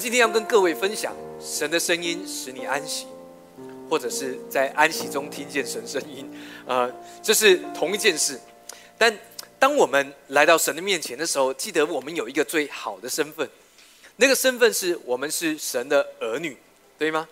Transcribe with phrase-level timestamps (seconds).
[0.00, 3.06] 今天要跟各位分享神的声音使你安息，
[3.86, 6.26] 或者是在安息中听见神声音，
[6.66, 6.90] 呃，
[7.22, 8.40] 这是同一件事。
[8.96, 9.14] 但
[9.58, 13.46] 当我们来到神的面前的时候，记得我们有一个最好的身份，
[14.16, 16.56] 那个身份是我们是神的儿女，
[16.98, 17.28] 对吗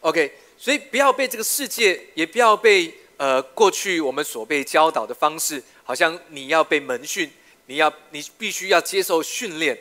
[0.00, 7.30] ？OK，所以不要被这个世界，也不要被呃过去我们所被教导的方式，好像你要被门训，
[7.66, 9.78] 你要你必须要接受训练。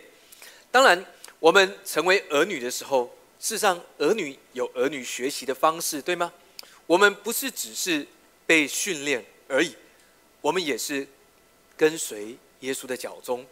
[0.69, 1.03] 当然，
[1.41, 6.31] 我们成为儿女的时候，事实上儿女有儿女学习的方式，对吗？
[6.85, 8.05] 我们不是只是
[8.45, 9.75] 被训练而已，
[10.39, 11.05] 我们也是。
[11.77, 13.43] 跟随耶稣的脚踪，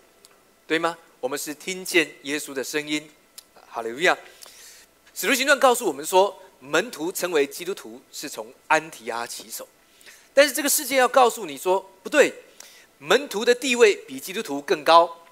[0.67, 0.95] 对吗？
[1.19, 3.09] 我们是听见耶稣的声音。
[3.67, 4.15] 哈利路亚！
[5.15, 9.67] 使徒行传告诉我们说，门徒成为基督徒是从安提阿起手。
[10.31, 12.31] 但是这个世界要告诉你说，不对，
[12.99, 15.25] 门徒的地位比基督徒更高。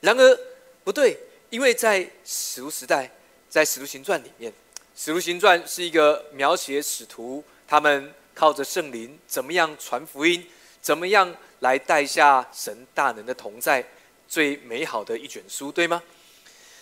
[0.00, 0.40] 然而
[0.84, 1.18] 不对，
[1.50, 3.10] 因为在使徒时代，
[3.48, 4.52] 在使徒行传里面，
[4.96, 10.46] 使徒行传是一个描写使徒他们靠着圣灵怎么样传福音，
[10.80, 11.36] 怎么样。
[11.60, 13.84] 来带下神大能的同在，
[14.28, 16.00] 最美好的一卷书，对吗？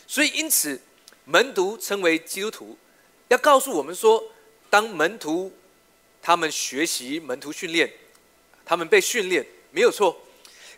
[0.07, 0.79] 所以因此，
[1.25, 2.77] 门徒称为基督徒，
[3.29, 4.23] 要告诉我们说，
[4.69, 5.51] 当门徒
[6.21, 7.91] 他们学习门徒训练，
[8.67, 10.21] 他们被训练没有错。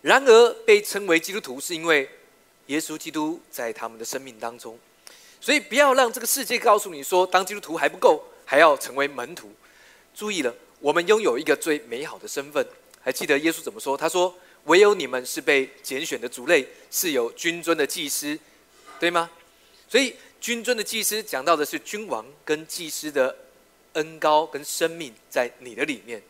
[0.02, 2.08] 然而被称为基督徒，是因为
[2.68, 4.78] 耶稣基督在他们的生命当中。
[5.40, 9.52] 所以不要让这个世界告诉你说，当基督徒还不够，还要成为门徒。
[10.14, 12.66] 注意了，我们拥有一个最美好的身份。
[13.00, 13.96] 还记得耶稣怎么说？
[13.96, 18.38] 他说：“唯有你们是被拣选的族类，是有君尊的祭司，
[18.98, 19.30] 对吗？”
[19.88, 23.34] 所以，君尊的祭司讲到的是君王跟祭司的
[23.94, 26.22] 恩高跟生命在你的里面，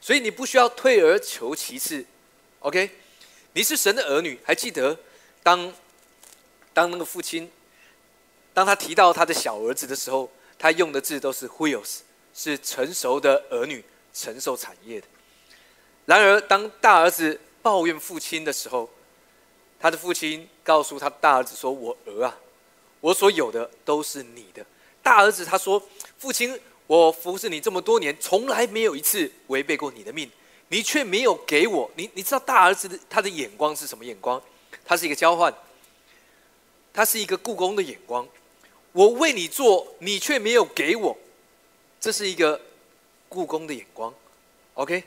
[0.00, 2.04] 所以你不需要退而求其次。
[2.60, 2.88] OK，
[3.52, 4.38] 你是神的儿女。
[4.44, 4.98] 还记得
[5.48, 5.72] 当
[6.74, 7.50] 当那个父亲，
[8.52, 12.00] 当他提到他的小儿子的时候，他用的字都是 “huios”，
[12.34, 15.06] 是成熟的儿女承受产业的。
[16.04, 18.90] 然而，当大儿子抱怨父亲的时候，
[19.80, 22.38] 他的父亲告诉他大儿子说：“我儿啊，
[23.00, 24.62] 我所有的都是你的。”
[25.02, 25.82] 大儿子他说
[26.18, 30.30] ：“父亲，我服侍你这么多年，从来没有一次违背过你的命，
[30.68, 31.90] 你却没有给我。
[31.96, 34.38] 你你知道大儿子的他的眼光是什么眼光？
[34.84, 35.54] 它是一个交换，
[36.92, 38.26] 它是一个故宫的眼光。
[38.92, 41.16] 我为你做，你却没有给我，
[42.00, 42.60] 这是一个
[43.28, 44.12] 故宫的眼光。
[44.74, 45.04] OK。”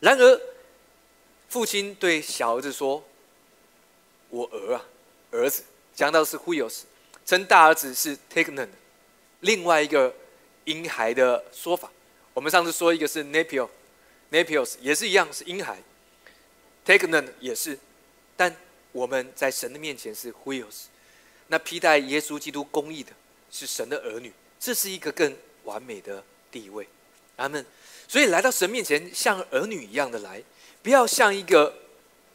[0.00, 0.40] 然而，
[1.48, 3.02] 父亲对小儿子说
[4.28, 4.84] ：“我儿啊，
[5.30, 5.64] 儿子。”
[5.96, 6.82] 讲到是 Huios，
[7.24, 8.68] 称大儿子是 Tegnon，
[9.40, 10.14] 另外一个
[10.64, 11.90] 婴孩的说法。
[12.34, 15.78] 我们上次说一个是 Napio，Napios 也是一样是婴孩
[16.84, 17.78] ，Tegnon 也是。
[18.36, 18.54] 但
[18.96, 20.88] 我们在神的面前是 h u i l s
[21.48, 23.12] 那披戴耶稣基督公义的
[23.50, 26.88] 是神的儿女，这是一个更完美的地位。
[27.36, 27.64] 阿门。
[28.08, 30.42] 所以来到神面前，像儿女一样的来，
[30.82, 31.76] 不要像一个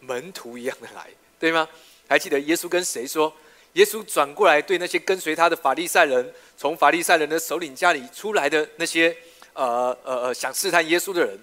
[0.02, 1.68] 门徒一样的来，对吗？
[2.08, 3.34] 还记得耶稣跟谁说？
[3.74, 9.18] 耶稣转过来对那些跟随他的法利赛人，从法利赛人的首领家里出来的那些
[9.54, 11.40] 呃呃呃想试探耶稣的人，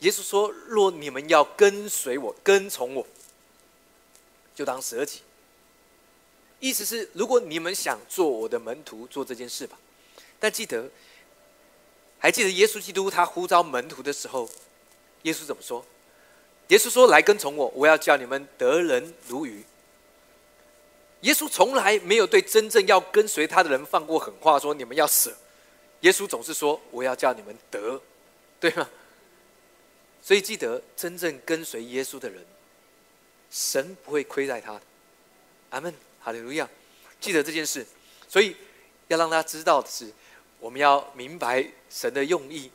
[0.00, 3.06] 耶稣说：若你们要跟随我，跟从我，
[4.58, 5.20] 就当舍己。
[6.58, 9.78] 意思是，如果你们想做我的门徒，做这件事吧。
[10.40, 10.90] 但记得。
[12.18, 14.50] 还记得耶稣基督他呼召门徒的时候，
[15.22, 15.86] 耶稣怎么说？
[16.66, 19.62] 耶稣说：“来跟从我，我要叫你们得人如鱼。”
[21.22, 25.32] 耶稣从来没有对真正要跟随他的人放过狠话，说你们要舍。
[26.00, 28.02] 耶稣总是说：“我要叫你们得，
[28.58, 28.90] 对吗？”
[30.20, 32.44] 所以记得，真正跟随耶稣的人，
[33.50, 34.82] 神不会亏待他的。
[35.70, 36.68] 阿门，哈利路亚！
[37.20, 37.86] 记得这件事，
[38.28, 38.56] 所以
[39.08, 40.12] 要让他知道的是。
[40.60, 42.68] 我们要明白神的用意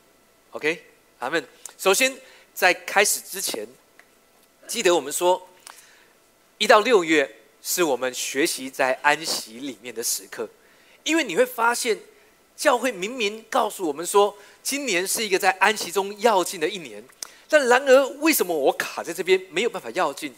[0.52, 0.82] ，OK，
[1.18, 1.46] 阿门。
[1.76, 2.16] 首先，
[2.54, 3.68] 在开始之前，
[4.66, 5.46] 记得我们说，
[6.56, 7.30] 一到六月
[7.62, 10.48] 是我们学习在安息里面的时刻，
[11.02, 11.98] 因为你会发现，
[12.56, 17.04] 教会明明告诉我们说，今年是一个在安息中要进的一年，
[17.50, 20.34] 但然而为什么我卡在这边没有办法要进？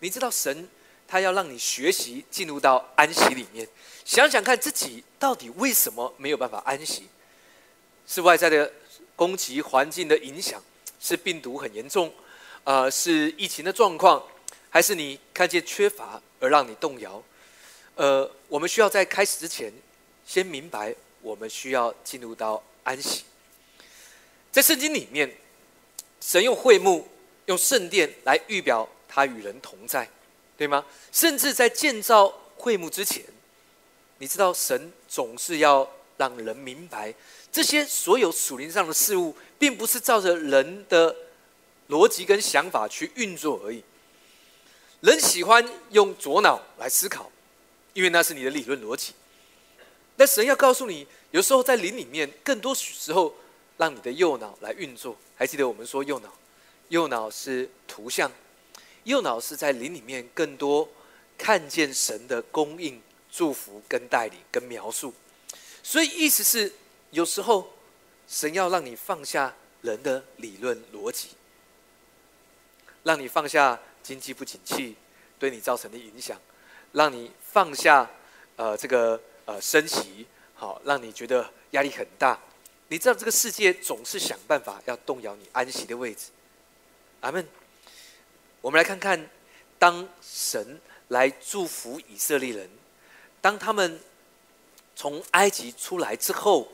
[0.00, 0.68] 你知道神？
[1.06, 3.66] 他要让你学习进入到安息里面，
[4.04, 7.08] 想想看自己到底为什么没有办法安息？
[8.06, 8.72] 是外在的
[9.16, 10.62] 攻击环境的影响，
[11.00, 12.12] 是病毒很严重，
[12.62, 14.22] 呃，是疫情的状况，
[14.68, 17.20] 还是你看见缺乏而让你动摇？
[17.96, 19.72] 呃，我们需要在开始之前，
[20.24, 23.24] 先明白我们需要进入到安息。
[24.52, 25.36] 在圣经里面，
[26.20, 27.08] 神用会幕、
[27.46, 30.08] 用圣殿来预表他与人同在。
[30.56, 30.84] 对吗？
[31.10, 32.28] 甚至在建造
[32.58, 33.24] 会幕之前，
[34.18, 37.14] 你知道神总是要让人明白，
[37.50, 41.16] 这些所有属灵上的事物，并不是照着人的
[41.88, 43.82] 逻辑跟想法去运作而已。
[45.00, 47.32] 人喜欢用左脑来思考，
[47.94, 49.14] 因为那是你的理论逻辑。
[50.16, 53.34] 那神要告诉你，有时候在灵里面，更多时候
[53.78, 55.16] 让你的右脑来运作。
[55.38, 56.28] 还记得我们说右脑，
[56.90, 58.30] 右脑是图像，
[59.04, 60.88] 右脑是在灵里面更多
[61.36, 63.00] 看见神的供应、
[63.30, 65.12] 祝福跟带领跟描述。
[65.82, 66.72] 所以意思是，
[67.10, 67.72] 有时候
[68.28, 71.28] 神要让你放下人的理论逻辑，
[73.02, 73.80] 让你放下。
[74.02, 74.96] 经济不景气
[75.38, 76.40] 对你造成的影响，
[76.92, 78.10] 让你放下
[78.56, 82.40] 呃这个呃升息，好让你觉得压力很大。
[82.88, 86.30] 你知道这个世界总是想办法要动摇你安息的位置。
[87.20, 87.46] 阿门。
[88.60, 89.28] 我们来看看，
[89.78, 92.70] 当神来祝福以色列人，
[93.40, 94.00] 当他们
[94.94, 96.70] 从埃及出来之后，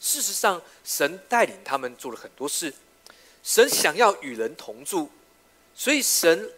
[0.00, 2.72] 事实上神带领他们做了很多事。
[3.42, 5.10] 神想要与人同住，
[5.74, 6.50] 所以神。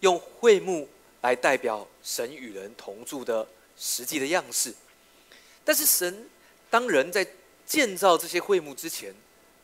[0.00, 0.86] 用会幕
[1.22, 4.74] 来代表神与人同住的实际的样式，
[5.64, 6.28] 但是神
[6.68, 7.26] 当人在
[7.64, 9.14] 建造这些会幕之前，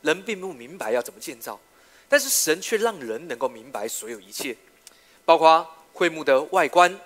[0.00, 1.60] 人并不明白要怎么建造，
[2.10, 4.56] 但是神却让人能够明白所有一切，
[5.24, 6.98] 包括会幕的外观，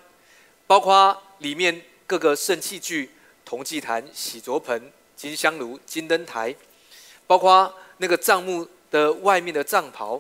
[0.66, 3.10] 包括里面各个圣器具、
[3.44, 6.56] 铜祭坛、洗濯盆、金香炉、金灯台，
[7.26, 10.18] 包括那个帐幕的外面的帐袍，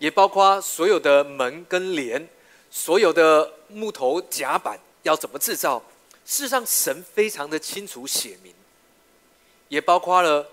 [0.00, 2.28] 也包括所有的门跟帘。
[2.72, 5.80] 所有的木头甲板要怎么制造？
[6.26, 8.52] 事实上，神非常的清楚写明，
[9.68, 10.50] 也包括了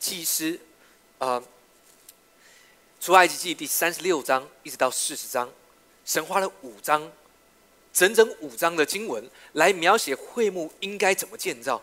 [0.00, 0.58] 祭司
[1.18, 1.40] 啊。
[3.02, 5.50] 出埃及记第三十六章一直到四十章，
[6.04, 7.10] 神花了五章，
[7.92, 11.82] 整整五章的经文来描写会幕应该怎么建造，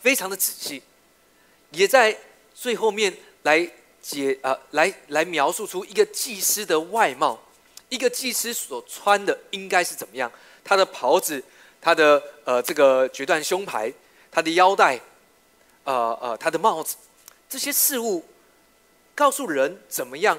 [0.00, 0.82] 非常的仔细，
[1.70, 2.18] 也在
[2.52, 3.70] 最后面来
[4.02, 7.40] 解啊，来来描述出一个祭司的外貌。
[7.88, 10.28] 一个祭司所穿的应该是怎么样？
[10.64, 11.40] 他的袍子，
[11.80, 13.92] 他的呃这个决断胸牌，
[14.32, 15.00] 他的腰带，
[15.84, 16.96] 呃呃他的帽子，
[17.48, 18.24] 这些事物
[19.14, 20.38] 告诉人怎么样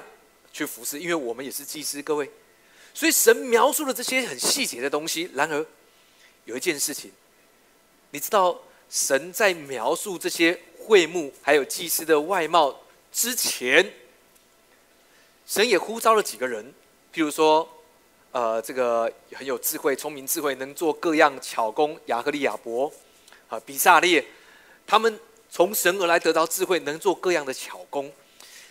[0.52, 0.98] 去服侍。
[1.00, 2.30] 因为我们也是祭司，各位，
[2.94, 5.30] 所以神描述了这些很细节的东西。
[5.34, 5.64] 然而
[6.44, 7.10] 有一件事情，
[8.10, 8.58] 你知道
[8.88, 13.92] 神在描述这些会幕还有祭司的外貌之前，
[15.46, 16.72] 神也呼召了几个人。
[17.12, 17.68] 譬如说，
[18.30, 22.92] 呃，这个很有智慧、聪明智慧，能做各样巧工，亚克利亚伯，
[23.48, 24.24] 啊，比萨列，
[24.86, 25.18] 他们
[25.50, 28.12] 从神而来得到智慧，能做各样的巧工。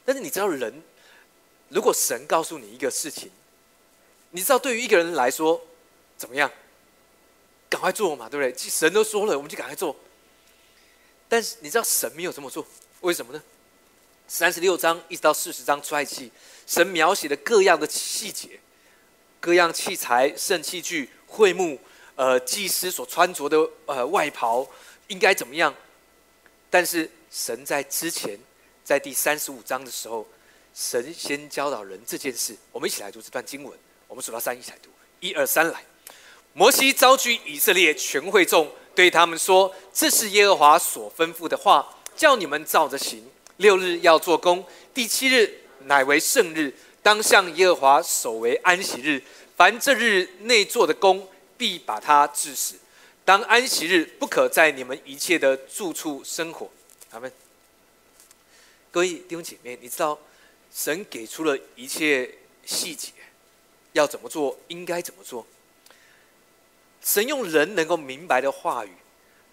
[0.05, 0.83] 但是你知道，人
[1.69, 3.31] 如果神告诉你一个事情，
[4.29, 5.59] 你知道对于一个人来说
[6.15, 6.51] 怎么样？
[7.67, 8.69] 赶快做嘛，对不对？
[8.69, 9.95] 神都说了，我们就赶快做。
[11.27, 12.65] 但是你知道神没有这么做，
[13.01, 13.41] 为什么呢？
[14.27, 16.31] 三十六章一直到四十章出埃及。
[16.67, 18.59] 神描写的各样的细节，
[19.39, 21.79] 各样器材、圣器具、会幕，
[22.15, 24.67] 呃，祭司所穿着的呃外袍
[25.07, 25.73] 应该怎么样？
[26.69, 28.39] 但是神在之前，
[28.85, 30.25] 在第三十五章的时候，
[30.75, 32.55] 神先教导人这件事。
[32.71, 33.73] 我们一起来读这段经文。
[34.07, 34.89] 我们数到三，一起来读。
[35.19, 35.83] 一二三，来！
[36.53, 43.27] 摩西召集以色列全会众，对他们说：“这是耶和华所吩咐的话，叫你们照着行。
[43.57, 49.21] 六日要做工，第七日。”乃为圣日，当向耶和华守为安息日。
[49.55, 52.75] 凡这日内做的工，必把他治死。
[53.23, 56.69] 当安息日，不可在你们一切的住处生火。
[57.09, 57.31] 他们。
[58.95, 60.17] 各位弟兄姐妹，你知道
[60.73, 62.33] 神给出了一切
[62.65, 63.11] 细节，
[63.91, 65.45] 要怎么做，应该怎么做。
[67.03, 68.91] 神用人能够明白的话语，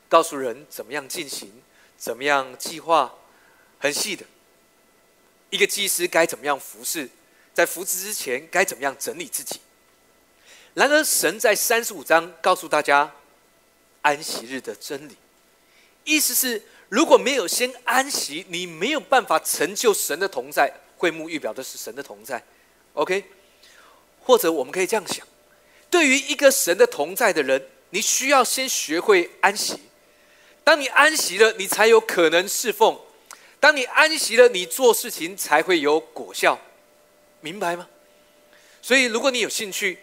[0.08, 1.50] 告诉人怎么样进行，
[1.99, 3.12] 怎么样计划，
[3.80, 4.25] 很细的。
[5.50, 7.11] 一个祭司该怎么样服侍？
[7.52, 9.61] 在服侍之前该怎么样整理自己？
[10.75, 13.12] 然而，神在三十五章告诉大家
[14.02, 15.16] 安息日的真理，
[16.04, 20.70] 意思是如果没有先安息，你没有办法成就神的同在。
[20.99, 22.44] 会幕预表的是神的同在
[22.92, 23.25] ，OK？
[24.20, 25.26] 或者我们可以这样想：
[25.88, 29.80] 对于一个神的同在的人，你需要先学会安息。
[30.62, 33.00] 当你安息了，你才有可能侍奉。
[33.58, 36.58] 当你安息了，你做事情才会有果效，
[37.40, 37.88] 明白吗？
[38.82, 39.99] 所以，如果你有兴趣，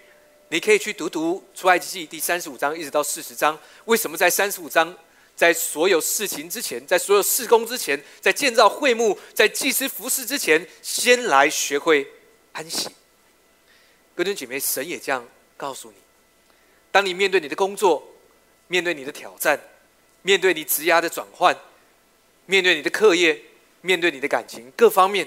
[0.48, 3.58] 你可以去读读出埃及记第三十五章一直到四十章。
[3.86, 4.98] 为什么在三十五章，
[5.40, 12.06] 在所有事情之前，在所有事工之前，在建造会幕、在祭司服饰之前，先来学会
[12.52, 12.90] 安息？
[14.14, 15.96] 哥弟姐妹，神也这样告诉你：
[16.92, 18.06] 当你面对你的工作，
[18.68, 19.58] 面对你的挑战，
[20.24, 21.58] 面对你职涯的转换，
[22.46, 23.42] 面对你的课业，
[23.80, 25.26] 面对你的感情，各方面，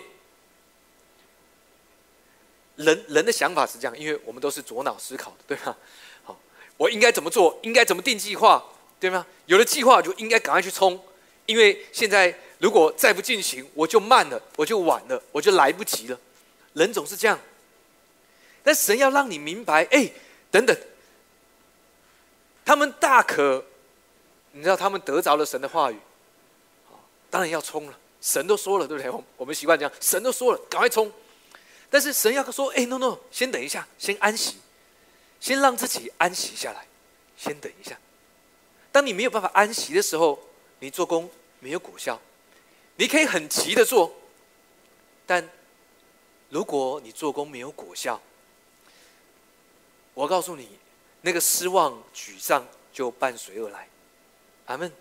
[2.76, 5.74] 人人的想法是这样，因为我们都是左脑思考的，对吗？
[6.22, 6.38] 好，
[6.76, 7.58] 我应该怎么做？
[7.62, 8.62] 应该怎么定计划？
[9.02, 9.26] 对吗？
[9.46, 10.98] 有了计划就应该赶快去冲，
[11.44, 16.16] 因为现在如果再不进行，我就慢了，我就晚了，我就来不及了。
[16.74, 17.36] 人总是这样，
[18.62, 20.08] 但神要让你明白，哎，
[20.52, 20.76] 等等，
[22.64, 23.64] 他们大可，
[24.52, 25.98] 你知道他们得着了神的话语，
[27.28, 27.98] 当然要冲了。
[28.20, 29.10] 神都说了，对不对？
[29.10, 31.10] 我我们习惯讲，神都说了，赶快冲。
[31.90, 34.58] 但是神要说，哎，no no，先等一下，先安息，
[35.40, 36.86] 先让自己安息下来，
[37.36, 37.98] 先等一下。
[38.92, 40.38] 当你没有办法安息的时候，
[40.78, 41.28] 你做工
[41.60, 42.20] 没有果效。
[42.96, 44.14] 你可以很急的做，
[45.26, 45.48] 但
[46.50, 48.20] 如果你做工没有果效，
[50.12, 50.68] 我告诉你，
[51.22, 53.88] 那个失望、沮丧就伴随而来。
[54.66, 54.92] 阿门。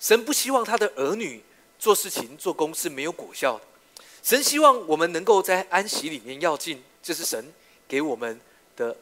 [0.00, 1.40] 神不希望他的儿女
[1.78, 3.64] 做事情、做工是没有果效的。
[4.24, 7.52] 神希望我们能够在安息里面要进，这是神
[7.86, 8.40] 给我们
[8.74, 8.96] 的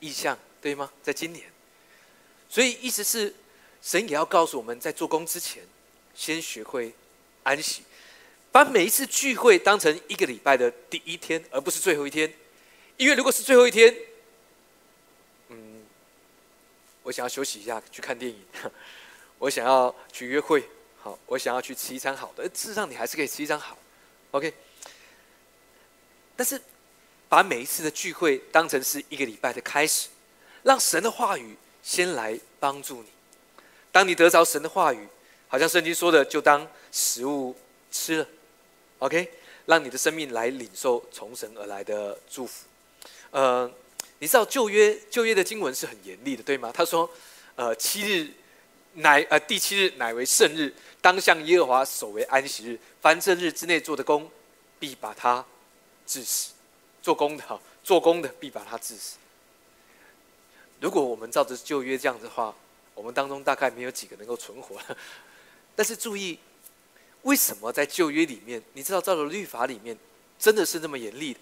[0.00, 0.90] 意向，对吗？
[1.04, 1.46] 在今年，
[2.48, 3.32] 所以意思是。
[3.84, 5.62] 神也要告诉我们在做工之前，
[6.14, 6.94] 先学会
[7.42, 7.82] 安息，
[8.50, 12.32] 把每一次聚会当成一个礼拜的第一天，而不是最后一天。
[12.96, 13.94] 因为如果是最后一天，
[15.48, 15.84] 嗯，
[17.02, 18.38] 我想要休息一下，去看电影；
[19.38, 20.66] 我想要去约会，
[21.02, 22.44] 好，我想要去吃一餐好的。
[22.44, 23.76] 事实上，你还是可以吃一餐好
[24.30, 24.54] ，OK。
[26.36, 26.58] 但是，
[27.28, 30.08] 把每一次的聚会当成是一个礼拜的开始，
[30.62, 33.13] 让神的话语先来帮助你。
[33.94, 35.06] 当你得着神的话语，
[35.46, 37.54] 好像圣经说的，就当食物
[37.92, 38.26] 吃了
[38.98, 39.30] ，OK，
[39.66, 42.66] 让你的生命来领受从神而来的祝福。
[43.30, 43.70] 呃，
[44.18, 46.72] 你知道旧约旧约的经文是很严厉的，对吗？
[46.74, 47.08] 他说，
[47.54, 48.28] 呃，七日
[48.94, 52.76] 乃呃第七日乃为圣日，当向耶和华守为安息日。
[53.00, 54.28] 凡这日之内做的工，
[54.80, 55.46] 必把他
[56.04, 56.50] 致死。
[57.00, 59.18] 做工的，做工的必把他致死。
[60.80, 62.52] 如果我们照着旧约这样子的话，
[62.94, 64.80] 我们当中大概没有几个能够存活，
[65.76, 66.38] 但是注意，
[67.22, 69.96] 为什么在旧约里面，你知道，照着律法里面，
[70.38, 71.40] 真的是那么严厉的？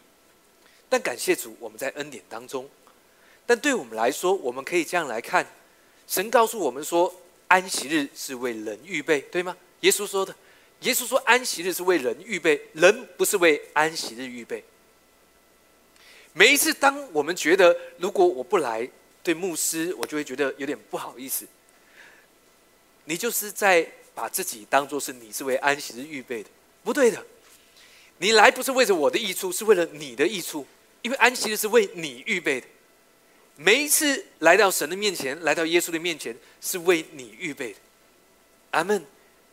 [0.89, 2.69] 但感谢主，我们在恩典当中。
[3.45, 5.47] 但对我们来说，我们可以这样来看：
[6.07, 7.13] 神告诉我们说，
[7.49, 9.57] 安息日是为人预备，对吗？
[9.81, 10.35] 耶稣说的，
[10.81, 14.63] 耶稣说安息日是为人预备，人不是为安息日预备。
[16.33, 18.89] 每一次，当我们觉得如果我不来，
[19.23, 21.47] 对牧师，我就会觉得有点不好意思。
[23.05, 26.49] 你就是在把自己当做是你是为安息日预备的，
[26.85, 27.25] 不对的。
[28.19, 30.67] 你来不是为着我的益处，是为了你的益处，
[31.03, 32.67] 因为安息日是为你预备的。
[33.57, 37.79] 每一次来到神的面前，来到耶稣的面前，是为你预备的。
[38.71, 39.05] 阿门，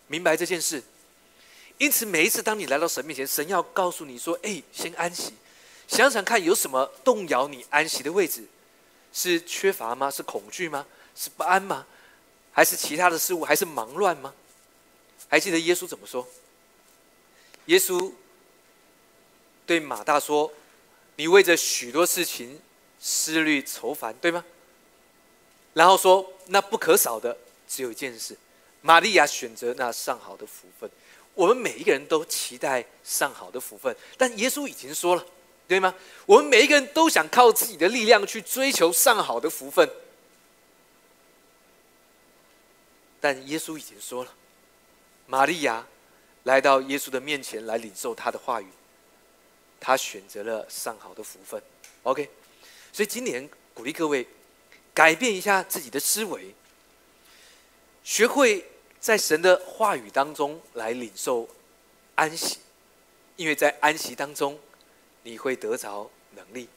[0.07, 0.83] 明白这件事。
[1.79, 5.33] 因此，每一次当你来到神面前，神要告诉你说：“哎，先安息，
[5.87, 8.43] 想想看有什么动摇你安息的位置。”
[9.11, 10.09] 是缺乏吗？
[10.11, 10.85] 是恐惧吗？
[11.15, 11.85] 是不安吗？
[12.51, 13.43] 还是其他的事物？
[13.43, 14.33] 还是忙乱吗？
[15.27, 16.27] 还记得耶稣怎么说？
[17.65, 18.11] 耶稣
[19.65, 20.51] 对马大说
[21.17, 22.59] ：“你为着许多事情
[22.99, 24.43] 思虑愁烦，对吗？”
[25.73, 27.37] 然后说：“那不可少的
[27.67, 28.35] 只有一件事，
[28.81, 30.89] 玛利亚选择那上好的福分。
[31.35, 35.25] 我们每一个人都期待上好的福分，但耶稣已经说了。”
[35.69, 35.93] 对吗？
[36.25, 39.87] 我们每一个人都想靠自己的力量去追求上好的福分，
[43.21, 44.33] 但耶稣已经说了，
[45.27, 45.85] 玛利亚
[46.45, 48.67] 来到耶稣的面前来领受他的话语，
[49.79, 51.61] 他选择了上好的福分。
[52.01, 52.27] OK，
[52.91, 54.27] 所以今年鼓励各位
[54.91, 56.55] 改变一下自己的思维，
[58.03, 58.65] 学会
[58.99, 61.47] 在神的话语当中来领受
[62.15, 62.57] 安息，
[63.35, 64.59] 因为在安息当中。
[65.29, 66.67] 你会得着能力，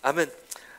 [0.00, 0.26] 阿门，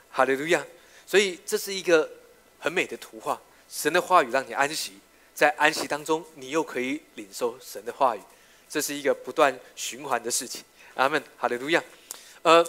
[0.09, 0.65] 哈利路亚。
[1.05, 2.09] 所以这是一个
[2.57, 3.39] 很美的图画。
[3.69, 4.93] 神的话语让你安息，
[5.35, 8.21] 在安息当中，你又可以领受神的话语，
[8.67, 10.63] 这是一个不断循环的事情。
[10.95, 11.83] 阿门，哈利路亚。
[12.41, 12.65] 呃，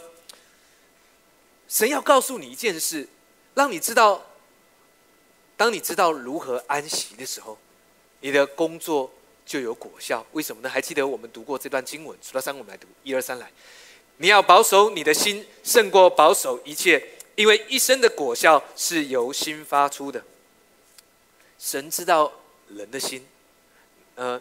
[1.66, 3.08] 神要告诉你一件事，
[3.54, 4.22] 让你知道，
[5.56, 7.56] 当你知道如何安息的时候，
[8.20, 9.10] 你的工作
[9.46, 10.26] 就有果效。
[10.32, 10.68] 为什么呢？
[10.68, 12.18] 还记得我们读过这段经文？
[12.20, 13.50] 数到三，我们来读，一二三，来。
[14.22, 20.22] 你要保守你的心，胜过保守一切，因为一生的果效是由心发出的。
[21.58, 22.32] 神知道
[22.68, 23.26] 人的心，
[24.14, 24.40] 呃，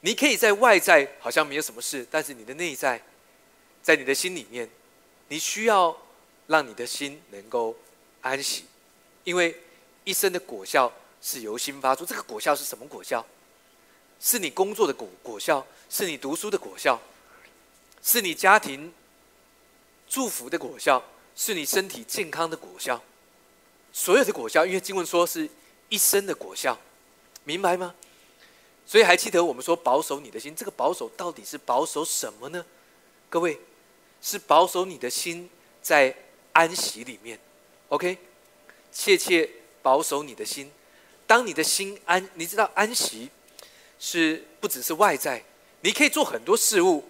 [0.00, 3.00] 你可以在外在好像没有什么事，但是你的内在，
[3.80, 4.68] 在你的心里面，
[5.28, 5.96] 你需要
[6.48, 7.76] 让你的心能够
[8.22, 8.64] 安息，
[9.22, 9.56] 因为
[10.02, 12.04] 一生的果效是由心发出。
[12.04, 13.24] 这个果效是什么果效？
[14.18, 17.00] 是你工作的果果效，是你读书的果效，
[18.02, 18.92] 是你家庭
[20.12, 21.02] 祝福的果效，
[21.34, 23.02] 是你身体健康的果效。
[23.94, 25.48] 所有的果效，因为经文说是
[25.88, 26.78] 一生的果效，
[27.44, 27.94] 明白吗？
[28.84, 32.62] 所以还记得我们说保守你的心，这个保守到底是保守什么呢？
[33.30, 33.58] 各位，
[34.20, 35.48] 是保守你的心
[35.80, 36.14] 在
[36.52, 37.40] 安息里面
[37.88, 38.18] ，OK？
[38.92, 39.48] 切切
[39.80, 40.70] 保守你的心。
[41.26, 43.30] 当你的心安，你知道安息
[43.98, 45.42] 是不只是外在，
[45.80, 47.02] 你可以做很多事物，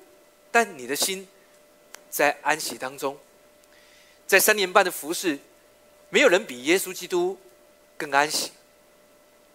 [0.52, 1.26] 但你的心
[2.12, 3.18] 在安息当中。
[4.26, 5.38] 在三年半的服侍，
[6.10, 7.36] 没有人比耶稣基督
[7.96, 8.52] 更安息。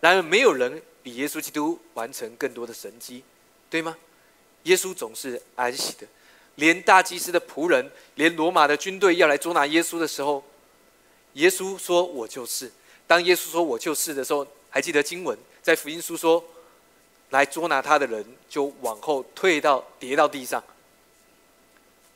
[0.01, 3.23] 然而，没有人比耶稣基督完成更多的神迹，
[3.69, 3.95] 对吗？
[4.63, 6.07] 耶稣总是安息的。
[6.55, 10.43] 连大祭司的仆人，连罗马的军队要来捉拿耶稣的时候，
[11.33, 12.71] 耶稣说：“我就是。”
[13.05, 16.43] 当耶稣说我就是的时候，还记得经文在福音书说，
[17.29, 20.63] 来捉拿他的人就往后退到跌到地上。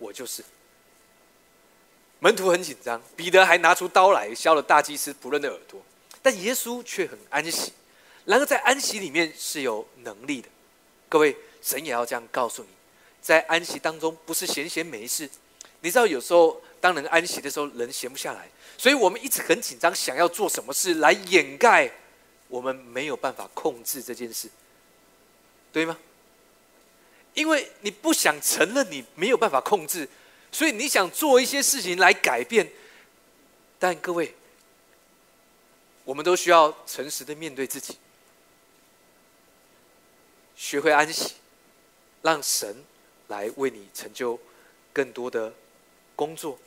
[0.01, 0.43] 我就是。
[2.19, 5.81] 门徒很紧张，彼得还拿出刀来削了大祭司仆人的耳朵，
[6.21, 7.71] 但耶稣却很安息。
[8.25, 10.47] 然而在安息里面是有能力的，
[11.09, 12.69] 各位，神也要这样告诉你，
[13.21, 15.27] 在安息当中不是闲闲没事。
[15.79, 18.47] 你知道有时候当人安息的时候，人闲不下来。
[18.77, 21.91] 所以我们一直很紧张，想要做什么事来掩盖
[22.47, 24.47] 我们没有办法控制这件事，
[25.71, 25.97] 对吗？
[27.33, 30.07] 因为你不想承认你没有办法控制，
[30.51, 32.69] 所以你想做一些事情来改变。
[33.79, 34.35] 但各位，
[36.03, 37.97] 我们都需要诚实的面对自己，
[40.55, 41.33] 学会安息，
[42.21, 42.83] 让神
[43.27, 44.39] 来为你成就
[44.91, 45.53] 更多的
[46.15, 46.59] 工作。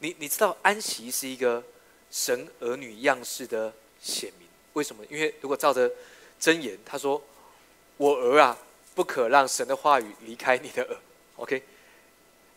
[0.00, 1.62] 你你知道安息是一个
[2.10, 5.04] 神儿女样式的显明，为什么？
[5.08, 5.90] 因为如果照着
[6.38, 7.22] 真言，他说
[7.96, 8.58] ：“我儿啊，
[8.94, 10.96] 不可让神的话语离开你的耳。
[11.36, 11.62] ”OK，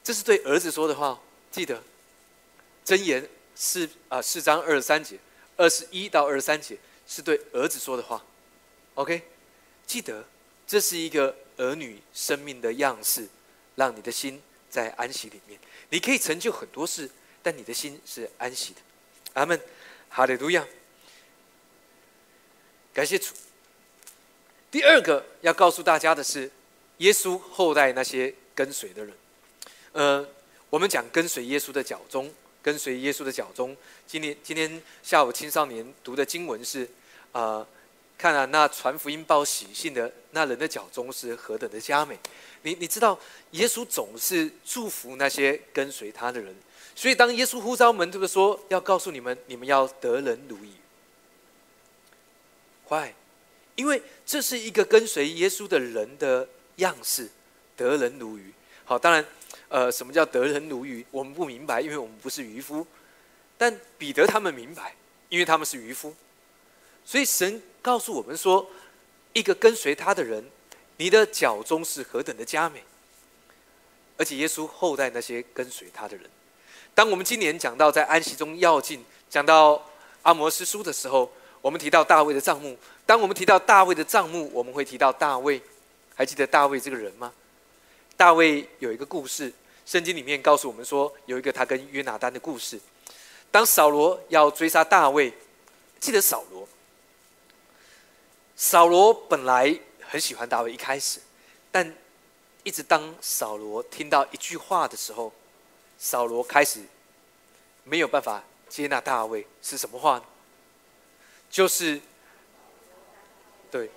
[0.04, 1.20] 这是对儿子说的话。
[1.52, 1.82] 记得
[2.86, 5.18] 箴言四啊四章二十三节，
[5.56, 8.26] 二十一到二十三节是对儿子说的话。
[8.96, 9.22] OK，
[9.86, 10.26] 记得
[10.66, 13.28] 这是一个儿女生命的样式，
[13.76, 17.10] 让你的心在安息里面，你可以成就很多事。
[17.46, 18.80] 但你的心是安息的，
[19.34, 19.62] 阿门，
[20.08, 20.66] 哈利路亚，
[22.94, 23.34] 感谢主。
[24.74, 26.50] 第二个要告诉大家的是，
[26.98, 29.14] 耶稣后代那些跟随的人，
[29.92, 30.28] 呃，
[30.72, 32.34] 我们讲跟随耶稣的脚中，
[32.64, 33.78] 跟随耶稣的脚中。
[34.08, 36.90] 今天今天下午青少年读的经文是，
[37.34, 37.64] 啊，
[38.18, 42.18] 看了那传福音报喜信的那人的脚中是何等的佳美。
[42.64, 43.20] 你你知道，
[43.52, 46.56] 耶稣总是祝福那些跟随他的人。
[46.96, 50.72] 所以，当耶稣呼召门徒的说：“要告诉你们，你们要得人如意。”
[52.86, 53.14] 快，
[53.76, 57.30] 因为这是一个跟随耶稣的人的样式，
[57.76, 58.54] 得人如鱼。
[58.86, 59.26] 好，当然，
[59.70, 61.06] 呃，什么叫得人如鱼？
[61.10, 62.86] 我们不明白，因为我们不是渔夫。
[63.58, 64.96] 但彼得他们明白，
[65.30, 66.14] 因为他们是渔夫。
[67.06, 68.70] 所以，神告诉我们说
[69.34, 70.44] ：“一个跟随他的人，
[70.98, 72.84] 你的脚中是何等的佳美。”
[74.18, 76.30] 而且，耶稣后代那些跟随他的人。
[76.94, 79.84] 当我们今年讲到在安息中要进，讲到
[80.22, 81.32] 阿摩斯书的时候，
[81.62, 82.78] 我们提到大卫的帐幕。
[83.06, 85.62] 当我们提到大卫的帐目，我们会提到大卫。
[86.16, 87.34] 还记得大卫这个人吗？
[88.16, 89.52] 大卫有一个故事，
[89.86, 92.80] 圣经里面告诉我们说，有一个他跟约拿丹的故事。
[93.50, 95.34] 当扫罗要追杀大卫，
[96.00, 96.68] 记得扫罗。
[98.56, 101.20] 扫罗本来很喜欢大卫，一开始，
[101.72, 101.96] 但
[102.62, 105.34] 一直当扫罗听到一句话的时候。
[105.98, 106.82] 扫罗开始
[107.84, 110.24] 没有办法接纳大卫，是什么话呢？
[111.50, 112.02] 就是
[113.72, 113.90] 对，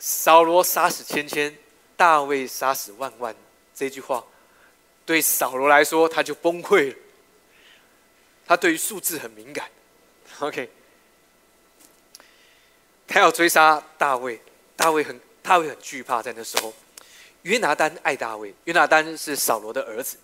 [0.00, 1.54] 扫罗杀死千千，
[1.94, 3.36] 大卫杀死万万
[3.74, 4.24] 这句话，
[5.04, 6.96] 对扫罗来说他就崩溃了。
[8.46, 9.68] 他对于数字很敏感
[10.40, 10.68] ，OK，
[13.06, 14.40] 他要追杀大卫，
[14.74, 16.72] 大卫很大卫很惧怕，在那时候，
[17.42, 20.16] 约拿丹爱大卫，约拿丹是扫罗的儿子。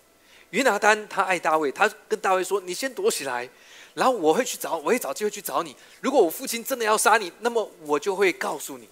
[0.50, 3.48] 约拿丹他爱大卫，他跟大卫说：“你先躲起来，
[3.94, 5.76] 然后我会去找，我会找机会去找你。
[6.00, 8.88] 如果我父亲真的要杀你，那么我就会告诉你。”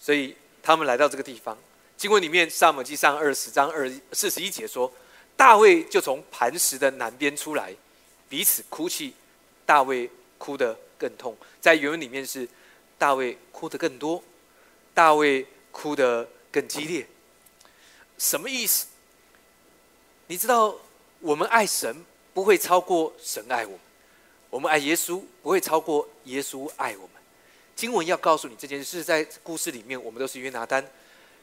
[0.00, 1.56] 所以他们来到这个地方，
[1.96, 4.92] 经文里面《萨母记上》二十章二四十一节说
[5.36, 7.74] ：“大卫就从磐石的南边出来，
[8.28, 9.14] 彼此哭泣。
[9.66, 10.08] 大卫
[10.38, 12.48] 哭得更痛。”在原文里面是
[12.96, 14.22] ：“大卫哭得更多，
[14.94, 17.06] 大卫哭得更激烈。”
[18.16, 18.86] 什么意思？
[20.28, 20.76] 你知道，
[21.20, 23.80] 我们爱神不会超过神爱我们，
[24.50, 27.17] 我们爱耶稣不会超过耶稣爱我们。
[27.78, 30.84] 经文要告诉你这件事，在故事里面，我们都是约拿丹。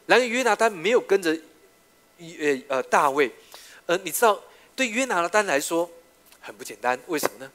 [0.06, 1.34] 然而约拿丹没有跟着
[2.18, 3.32] 约呃大卫，
[3.86, 4.38] 呃，你知道
[4.76, 5.90] 对约拿丹来说
[6.42, 7.50] 很不简单，为什么呢？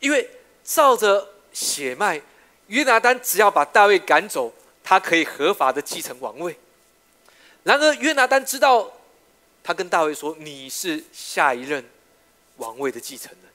[0.00, 0.26] 因为
[0.64, 2.18] 照着血脉，
[2.68, 4.50] 约拿丹只要把大卫赶走，
[4.82, 6.56] 他可以合法的继承王位。
[7.62, 8.90] 然而约拿丹知道，
[9.62, 11.84] 他跟大卫说：“你是下一任
[12.56, 13.52] 王位的继承人，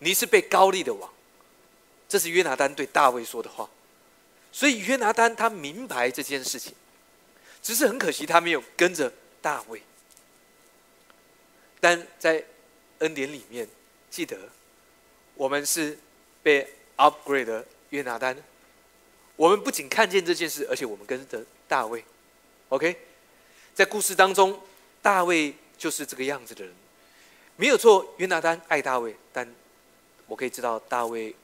[0.00, 1.08] 你是被高立的王。”
[2.08, 3.68] 这是约拿丹对大卫说的话。
[4.56, 6.72] 所以约拿丹他明白这件事情。
[7.62, 9.82] 只是很可惜，他没有跟着大卫。
[11.78, 12.42] 但在
[13.00, 13.68] 恩典里面，
[14.08, 14.48] 记得
[15.34, 15.98] 我们是
[16.42, 16.66] 被
[16.96, 18.34] upgrade 的约拿丹。
[19.36, 22.02] 我们不仅看见这件事，而且我们跟着大卫。
[22.70, 22.96] OK，
[23.74, 24.58] 在故事当中，
[25.02, 26.72] 大卫就是这个样子的人，
[27.56, 28.14] 没有错。
[28.16, 29.46] 约拿丹爱大卫，但
[30.26, 31.36] 我可以知道大卫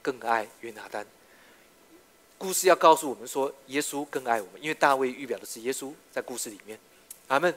[0.00, 1.04] 更爱约拿丹。
[2.38, 6.78] 故事要告诉我们说，耶稣更爱我们，因为大卫预表的是耶稣在故事里面，
[7.26, 7.52] 阿门。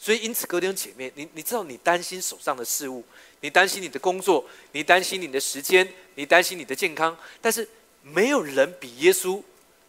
[0.00, 3.04] 所以因此，哥弟兄姐妹，你你知道你担心手上的事物，
[3.40, 7.68] 你担心你的工作，你担心你的时间，你担心你的健康，但是
[8.02, 9.40] 没有人比耶稣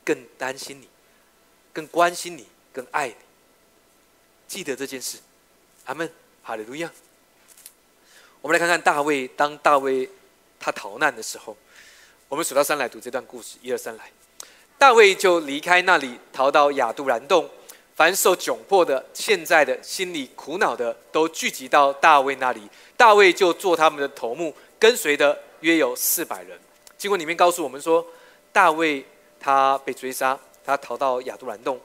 [0.04, 0.88] 更担心你，
[1.74, 3.16] 更关心你，更爱你。
[4.48, 5.18] 记得这件事，
[5.86, 6.12] 阿门，
[6.44, 6.92] 哈利路亚。
[8.42, 10.08] 我们来看看大卫，当大卫
[10.60, 11.58] 他逃难的时候。
[12.32, 14.10] 我们数到三来读这段故事，一二三来。
[14.78, 17.50] 大卫就离开那里，逃到亚杜兰洞。
[17.94, 22.62] 凡受窘迫的、现在的、心里苦恼的，都聚集到大卫那里。
[22.96, 26.58] 大卫就做他们的头目，跟随的约有四百人。
[26.98, 28.08] 经文里面告诉我们说，
[28.54, 29.06] 大卫
[29.38, 31.78] 他被追杀，他逃到亚杜兰洞。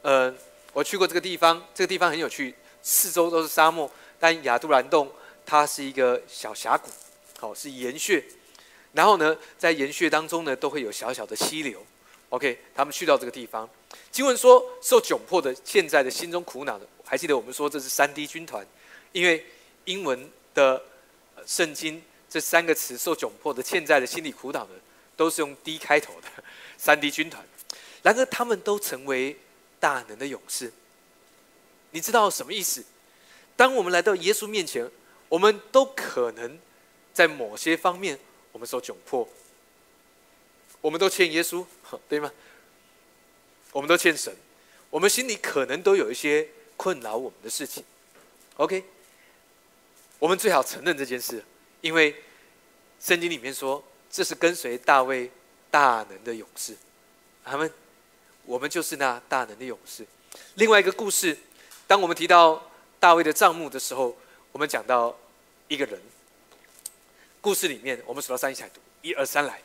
[0.00, 0.34] 呃，
[0.72, 5.12] 我去过这个地方，这个地方很有趣，四周都是沙漠，但亚杜兰洞
[5.44, 6.88] 它是一个小峡谷，
[7.38, 8.24] 好是岩穴。
[8.96, 11.84] 然后呢，在岩穴当中呢，都会有小小的溪流。
[12.30, 13.68] OK，他们去到这个地方，
[14.10, 18.66] 经文说受窘迫的，现在的心中苦恼的，还记得我们说这是三 D 军团，
[19.12, 19.44] 因为
[19.84, 20.82] 英文的
[21.44, 24.70] 圣经这三个词受窘迫的，现在的心理苦恼的，
[25.14, 26.42] 都是用 D 开头的
[26.78, 27.44] 三 D 军团。
[28.02, 29.36] 然而他们都成为
[29.78, 30.72] 大能的勇士。
[31.90, 32.82] 你知道什么意思？
[33.56, 34.90] 当我们来到耶稣面前，
[35.28, 36.58] 我们都可能
[37.12, 38.18] 在某些方面。
[38.56, 39.28] 我们受窘迫，
[40.80, 41.62] 我们都欠耶稣，
[42.08, 42.32] 对吗？
[43.70, 44.34] 我们都欠神，
[44.88, 47.84] 我们心里可能都有一些困扰我们的事情。
[48.56, 48.82] OK，
[50.18, 51.44] 我们最好承认这件事，
[51.82, 52.16] 因为
[52.98, 55.30] 圣经里面说这是跟随大卫
[55.70, 56.74] 大能的勇士。
[57.44, 57.70] 他们，
[58.46, 60.06] 我们就是那大能的勇士。
[60.54, 61.36] 另外一个故事，
[61.86, 64.16] 当我们提到大卫的账目的时候，
[64.50, 65.14] 我们讲到
[65.68, 66.00] 一个人。
[67.46, 69.56] 故事里面，我们数到三一起来读，一二三来。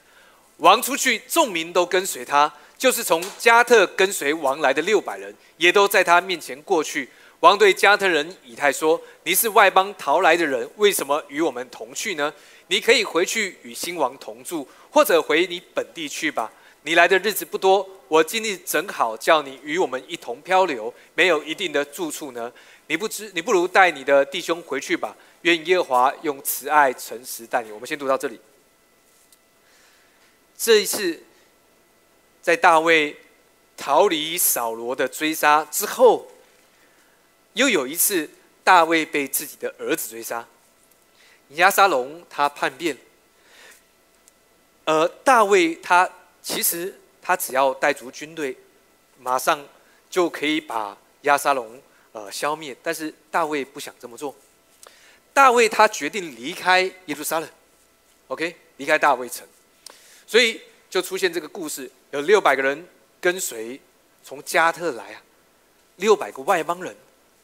[0.58, 7.10] 王出去，众民都跟随他，就是从加特跟随王来的六百人，也都在他面前过去。
[7.40, 12.32] 王对加特人以太说：“你是外邦逃来的人，为什么与我们同去呢？
[12.68, 16.52] 你可以回去与新王同住，或者回你本地去吧。
[16.84, 22.54] 你来的日子不多，我今日正好叫你与我们一同漂流，没有一定的住处呢。
[22.86, 27.72] 你不知，你不如带你的弟兄回去吧。”愿耶和华用慈爱、诚实待你。
[27.72, 28.40] 我们先读到这里。
[30.58, 31.24] 这一次，
[32.42, 33.18] 在大卫
[33.76, 36.28] 逃离扫罗的追杀之后，
[37.54, 38.30] 又有一次，
[38.64, 40.48] 大卫被自己的儿子追杀。
[41.56, 42.96] 亚沙龙他叛变，
[44.86, 46.10] 而大卫他
[46.44, 48.56] 其实他只要带足军队，
[49.20, 49.68] 马上
[50.10, 52.78] 就可以把亚沙龙呃消灭。
[52.84, 54.36] 但是大卫不想这么做。
[55.34, 57.50] 大卫他决定离开耶路撒冷
[58.28, 59.48] ，OK，离开大卫城，
[60.28, 62.86] 所以就出现这个故事：有六百个人
[63.22, 63.80] 跟随
[64.24, 65.22] 从加特来啊，
[65.96, 66.96] 六百个外邦人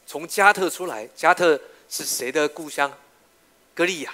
[0.06, 1.08] 从加特出来。
[1.16, 2.92] 加特是谁的故乡？
[3.74, 4.14] 歌利亚，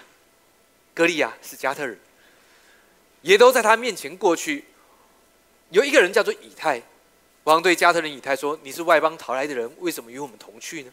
[0.93, 1.97] 歌利亚是加特人，
[3.21, 4.65] 也都在他面前过去。
[5.71, 6.81] 有一个人叫做以太，
[7.45, 10.91] 王对加特人以太说：“你是外邦逃来的人，为什么与我们同去呢？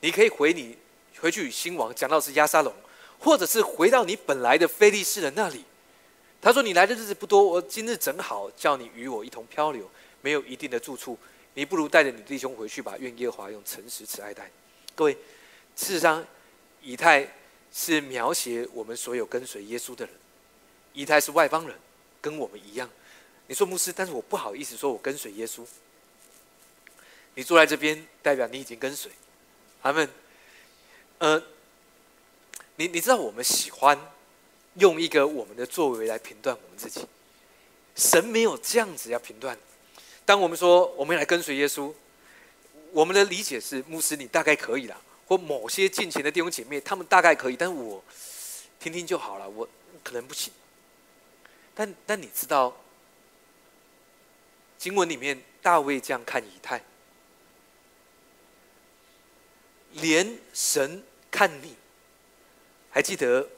[0.00, 0.76] 你可以回你。”
[1.20, 2.72] 回去与新王讲到是亚沙龙，
[3.18, 5.64] 或者是回到你本来的非利士人那里。
[6.40, 11.18] 他说：“你来的日子不多，我今日正好叫你与我一同漂流，没有一定的住处，
[11.54, 12.94] 你不如带着你弟兄回去吧。
[13.00, 14.48] 愿耶和华用诚实慈爱待
[14.94, 15.12] 各位。
[15.74, 16.24] 事实上，
[16.80, 17.28] 以太
[17.72, 20.14] 是描写我们所有跟随耶稣的人。
[20.92, 21.76] 以太是外邦人，
[22.20, 22.88] 跟我们一样。
[23.48, 25.64] 你说牧师，但是我不好意思说我跟随耶稣。
[27.34, 29.10] 你坐在这边，代表你已经跟随。
[29.82, 30.08] 阿门。
[31.18, 31.42] 呃，
[32.76, 33.98] 你你知道我们喜欢
[34.74, 37.06] 用一个我们的作为来评断我们自己。
[37.96, 39.58] 神没有这样子要评断。
[40.24, 41.92] 当我们说我们来跟随耶稣，
[42.92, 48.02] 我们的理解是牧师你大概可以了，或某些近前的弟兄姐妹他们大概可以，但我
[48.78, 49.68] 听听就好了，我
[50.04, 50.52] 可能不行。
[51.74, 52.76] 但但你知道，
[54.78, 56.80] 经文里面大卫这样看以太，
[59.94, 61.74] 连神看你，
[62.90, 63.48] 还记得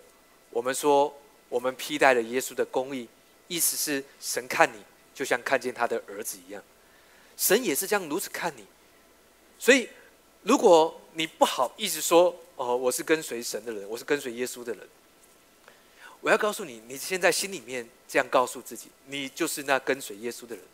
[0.50, 1.16] 我们说
[1.48, 3.08] 我们披戴了耶稣的公义。
[3.48, 4.80] 意思是神看你，
[5.12, 6.62] 就像看见他的儿子一样，
[7.36, 8.64] 神也是这样如此看你。
[9.58, 9.88] 所以，
[10.44, 14.88] 如果你不好意思说哦，我是跟随神的人，我是跟随耶稣的人，
[16.20, 20.64] 我要告诉你，你现在心里面这样告诉自己，你就是那跟随耶稣的人，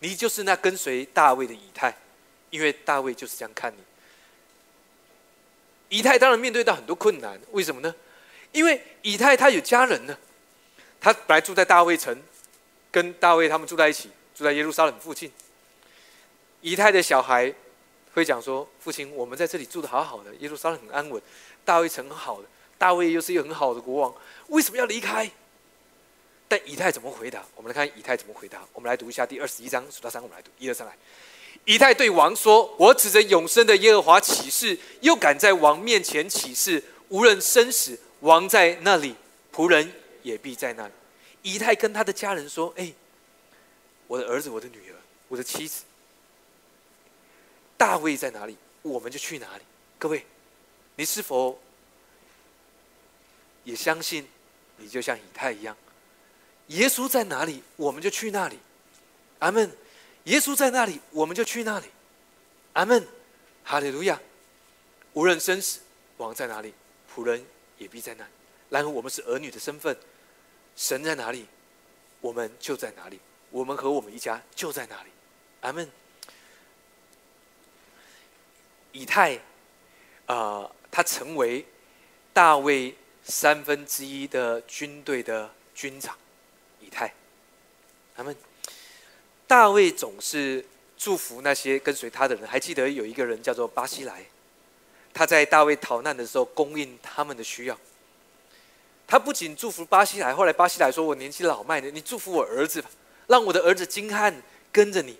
[0.00, 1.96] 你就是那跟随大卫的以太，
[2.50, 3.80] 因为大卫就是这样看你。
[5.88, 7.94] 以太当然面对到很多困难，为什么呢？
[8.52, 10.16] 因为以太他有家人呢。
[10.98, 12.20] 他本来住在大卫城，
[12.90, 15.30] 跟大卫他们住在一起，住在耶路撒冷附近。
[16.62, 17.52] 以太的小孩
[18.12, 21.22] 会讲说：“父亲，我们在这里住的好好的，耶路撒冷很安稳，
[21.64, 24.14] 大卫城很好的，大卫又是一个很好的国王，
[24.48, 25.30] 为什么要离开？”
[26.48, 27.44] 但以太怎么回答？
[27.54, 28.66] 我们来看以太怎么回答。
[28.72, 30.96] 我们来读一下第二十一章，数到三，我们来读一二三来。
[31.66, 39.14] 以太对王说：“我指着永生的耶和华起誓，又敢在王面前起誓，无论生死，王在那里，
[39.52, 39.92] 仆人。”
[40.26, 40.92] 也必在那里。
[41.42, 42.92] 以太跟他的家人说：“哎，
[44.08, 44.94] 我的儿子，我的女儿，
[45.28, 45.84] 我的妻子，
[47.76, 49.62] 大卫在哪里，我们就去哪里。”
[50.00, 50.26] 各位，
[50.96, 51.60] 你是否
[53.62, 54.26] 也相信？
[54.78, 55.76] 你就像以太一样，
[56.66, 58.58] 耶稣在哪里，我们就去那里。
[59.38, 59.70] 阿门。
[60.26, 61.86] 耶稣在那里，我们就去那里。
[62.74, 63.04] 阿门。
[63.64, 64.20] 哈利路亚。
[65.12, 65.80] 无论生死，
[66.18, 66.74] 王在哪里，
[67.12, 67.44] 仆人
[67.78, 68.30] 也必在那里。
[68.68, 69.96] 然后我们是儿女的身份。
[70.76, 71.46] 神在哪里，
[72.20, 73.18] 我们就在哪里。
[73.50, 75.10] 我们和我们一家就在哪里。
[75.62, 75.90] 阿门。
[78.92, 79.40] 以太，
[80.26, 81.64] 啊，他成为
[82.32, 86.16] 大卫三分之一的军队的军长。
[86.80, 87.14] 以太，
[88.16, 88.36] 阿门。
[89.46, 90.64] 大卫总是
[90.96, 92.46] 祝福那些跟随他的人。
[92.46, 94.24] 还记得有一个人叫做巴西莱，
[95.12, 97.78] 他在大卫逃难的时候供应他们的需要。
[99.06, 102.90] 他不仅祝福巴西莱，后来巴西莱说：“我年纪老迈的，你祝福我儿子吧，
[103.28, 105.16] 让我的儿子金汉跟着你。”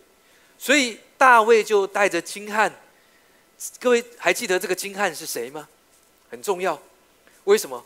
[0.59, 2.75] 所以大卫就带着金汉。
[3.79, 5.69] 各位还记得这个金汉是谁吗？
[6.29, 6.81] 很重要。
[7.45, 7.85] 为什么？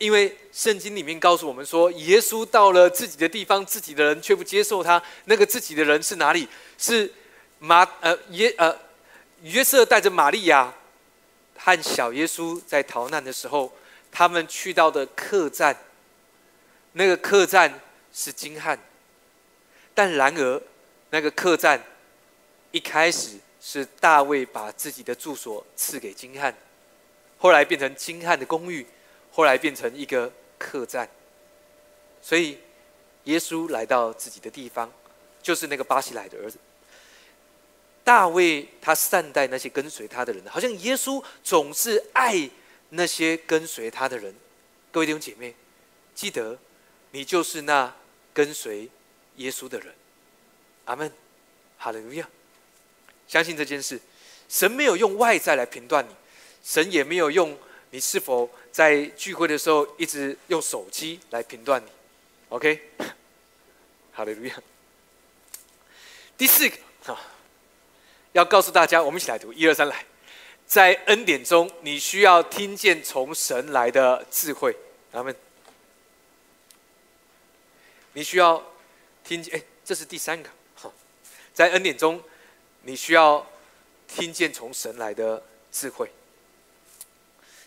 [0.00, 5.00] 因为圣经里面告诉我们说，耶稣到了自己的地方，自己的人却不接受他。
[5.26, 6.48] 那个自己的人是哪里？
[6.78, 7.12] 是
[7.58, 8.74] 马呃耶呃
[9.42, 10.74] 约瑟带着玛利亚
[11.56, 13.72] 和小耶稣在逃难的时候。
[14.12, 15.76] 他们去到的客栈，
[16.94, 17.80] 那个客栈
[18.12, 18.76] 是金汉，
[19.94, 20.60] 但然而
[21.10, 21.80] 那个客栈
[22.72, 26.52] 一开始是大卫把自己的住所赐给金汉，
[27.38, 28.84] 后来变成金汉的公寓，
[29.30, 31.08] 后来变成一个客栈。
[32.22, 32.58] 所以
[33.24, 34.92] 耶稣来到自己的地方，
[35.42, 36.58] 就是那个巴西来的儿子。
[38.04, 42.50] 大卫他善待那些跟随他的人，好像耶稣总是爱。
[42.92, 44.34] 那些跟随他的人，
[44.90, 45.54] 各位弟兄姐妹，
[46.12, 46.58] 记得，
[47.12, 47.94] 你就是那
[48.34, 48.88] 跟随
[49.36, 49.94] 耶稣的人。
[50.86, 51.08] 阿门，
[51.78, 52.28] 哈利路亚。
[53.28, 54.00] 相信这件事，
[54.48, 56.12] 神没有用外在来评断你，
[56.64, 57.56] 神也没有用
[57.90, 61.90] 你是否在聚会的时候一直用手机来评断你。
[62.48, 62.90] OK，
[64.12, 64.54] 哈利路亚。
[66.38, 66.76] 第四个
[67.12, 67.20] 啊，
[68.32, 70.04] 要告诉大家，我们一起来读，一二三，来。
[70.66, 74.76] 在恩典中，你需要听见从神来的智慧。
[75.12, 75.34] 阿门。
[78.12, 78.64] 你需要
[79.24, 80.48] 听见，哎，这是第三个。
[81.52, 82.22] 在恩典中，
[82.82, 83.44] 你需要
[84.06, 86.10] 听见从神来的智慧。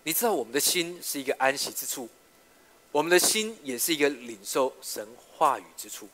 [0.03, 2.09] 你知道，我们的心是一个安息之处，
[2.91, 6.07] 我们的心也是一个领受神话语之处，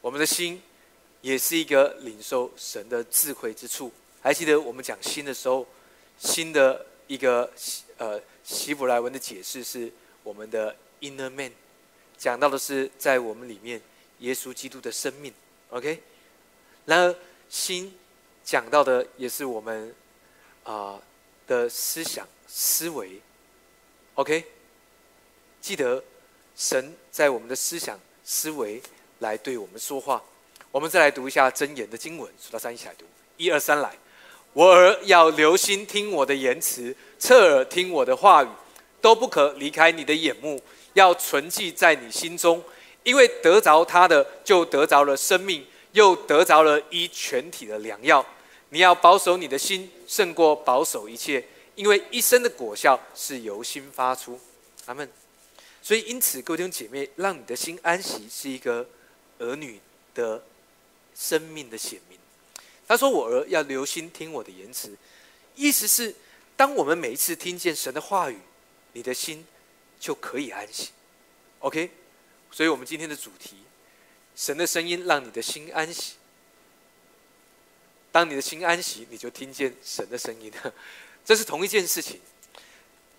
[0.00, 0.62] 我们的心
[1.20, 3.92] 也是一个领受神的智慧之处。
[4.22, 5.66] 还记得我们讲心的时候？
[6.16, 7.52] 新的一个
[7.98, 11.50] 呃希伯来文的解释是我们的 inner man，
[12.16, 13.82] 讲到的是在我们里面
[14.20, 15.34] 耶稣基督的生命
[15.70, 16.00] ，OK。
[16.86, 17.16] 然而
[17.48, 17.92] 心
[18.44, 19.92] 讲到的也是我们
[20.62, 21.02] 啊
[21.48, 23.20] 的思想思维
[24.14, 24.44] ，OK。
[25.60, 26.02] 记得
[26.54, 28.82] 神在我们的思想思维
[29.20, 30.22] 来对我们说话。
[30.70, 33.04] 我们再来读一下箴言的经文，数到三一起来读，
[33.36, 33.96] 一二三来。
[34.52, 38.48] 我儿要留心听我的言辞，侧耳听我的话语，
[39.00, 40.60] 都不可离开你的眼目，
[40.92, 42.62] 要存记在你心中，
[43.02, 48.24] 因为得着他的，就得着了生命，又得着了一全体的良药。
[48.68, 54.38] 你要保守你的心，胜过保守一切，因为一生的果效是由心发出。
[54.86, 55.08] 阿门。
[55.82, 58.88] 所以，因此，各位弟兄姐妹，让你的心安息，是一个
[59.38, 59.78] 儿女
[60.14, 60.42] 的
[61.14, 62.18] 生命的显明。
[62.88, 64.96] 他说：“我儿要留心听我的言辞。”
[65.54, 66.14] 意思是，
[66.56, 68.38] 当我们每一次听见神的话语，
[68.92, 69.46] 你的心
[70.00, 70.90] 就可以安息。
[71.58, 71.90] OK，
[72.50, 73.56] 所以我们今天的主题：
[74.34, 76.14] 神的声音让你的心安息。
[78.10, 80.50] 当你的心安息，你就听见神的声音，
[81.24, 82.20] 这是同一件事情。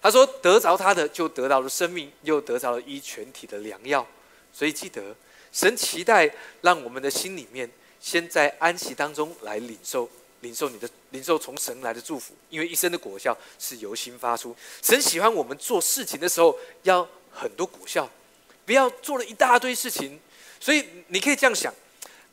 [0.02, 4.06] 他说：“得着他的，就得到了生命，又得着了医全体的良药。
[4.54, 5.16] 所以记得，
[5.52, 7.68] 神期待让我们的心里面，
[8.00, 10.08] 先在安息当中来领受、
[10.42, 12.36] 领受你的、领受从神来的祝福。
[12.52, 14.56] 因为一生的果效是由心发出。
[14.84, 18.08] 神喜欢我们做事情的时候要很多果效，
[18.64, 20.20] 不要做了一大堆事情。
[20.60, 21.74] 所以你可以这样想：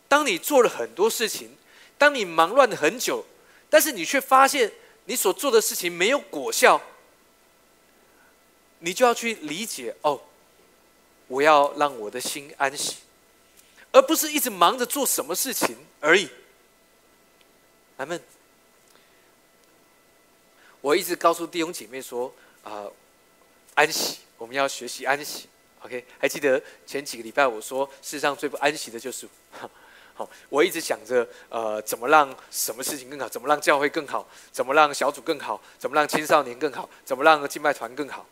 [0.08, 1.56] 当你做了很多事情，
[1.96, 3.24] 当你忙乱了很久，
[3.70, 4.70] 但是你却发现
[5.04, 6.80] 你所做的事情没有果效。”
[8.84, 10.20] 你就要去理解哦，
[11.28, 12.96] 我要让我的心安息，
[13.92, 16.28] 而不是一直忙着做什么事情而已。
[17.98, 18.20] 阿门。
[20.80, 22.34] 我一直告诉弟兄姐妹说
[22.64, 22.86] 啊，
[23.74, 25.48] 安息，我们要学习安息。
[25.82, 29.28] OK，还记得前几个礼拜我说，世上最不安息的就是，
[30.14, 38.27] 好，我一直想着呃，怎么让什么事情更好，怎么让教会更好，怎么让小组更好，怎么让青少年更好，怎么让敬拜团更好。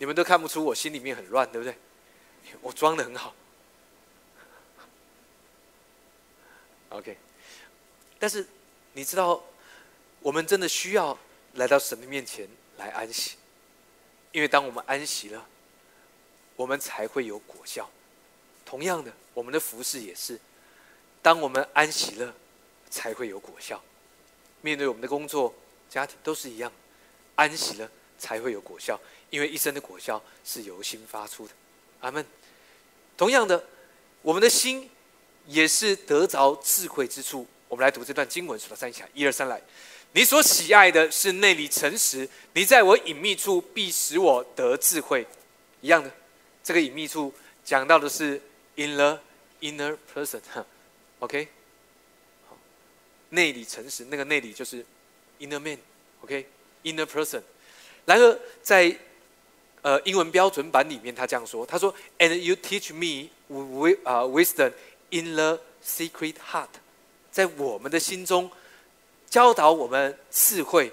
[0.00, 1.76] 你们都看不出我心里面很乱，对不对？
[2.60, 3.34] 我装的很好。
[6.90, 7.18] OK，
[8.18, 8.46] 但是
[8.92, 9.42] 你知道，
[10.20, 11.18] 我们真的需要
[11.54, 13.36] 来到神的面前来安息，
[14.30, 15.44] 因为当我们安息了，
[16.54, 17.90] 我们才会有果效。
[18.68, 20.38] 同样的，我们的服饰也是，
[21.22, 22.34] 当我们安息了，
[22.90, 23.82] 才会有果效。
[24.60, 25.54] 面对我们的工作、
[25.88, 26.70] 家庭都是一样，
[27.34, 29.00] 安息了才会有果效。
[29.30, 31.54] 因为一生的果效是由心发出的，
[32.00, 32.22] 阿门。
[33.16, 33.64] 同样的，
[34.20, 34.90] 我们的心
[35.46, 37.46] 也是得着智慧之处。
[37.68, 39.58] 我们来读这段经文，数到三下，一二三来。
[40.12, 45.26] 你所喜爱的是内里诚实，你在我隐秘处必使我得智慧。
[45.80, 46.10] 一样的，
[46.62, 47.32] 这个隐秘处
[47.64, 48.38] 讲到的是
[48.78, 49.20] in the
[49.60, 50.64] inner person，哈
[51.18, 51.48] ，OK。
[52.48, 52.56] 好，
[53.30, 54.86] 内里诚实，那个内里就是
[55.40, 57.42] inner man，OK，inner person。
[58.06, 58.96] 然而在
[59.82, 64.72] 呃，英文标准版里面他这样说：“他说，And you teach me wisdom
[65.10, 66.68] in the secret heart，
[67.30, 68.50] 在我们的心中
[69.30, 70.92] 教导我们智慧。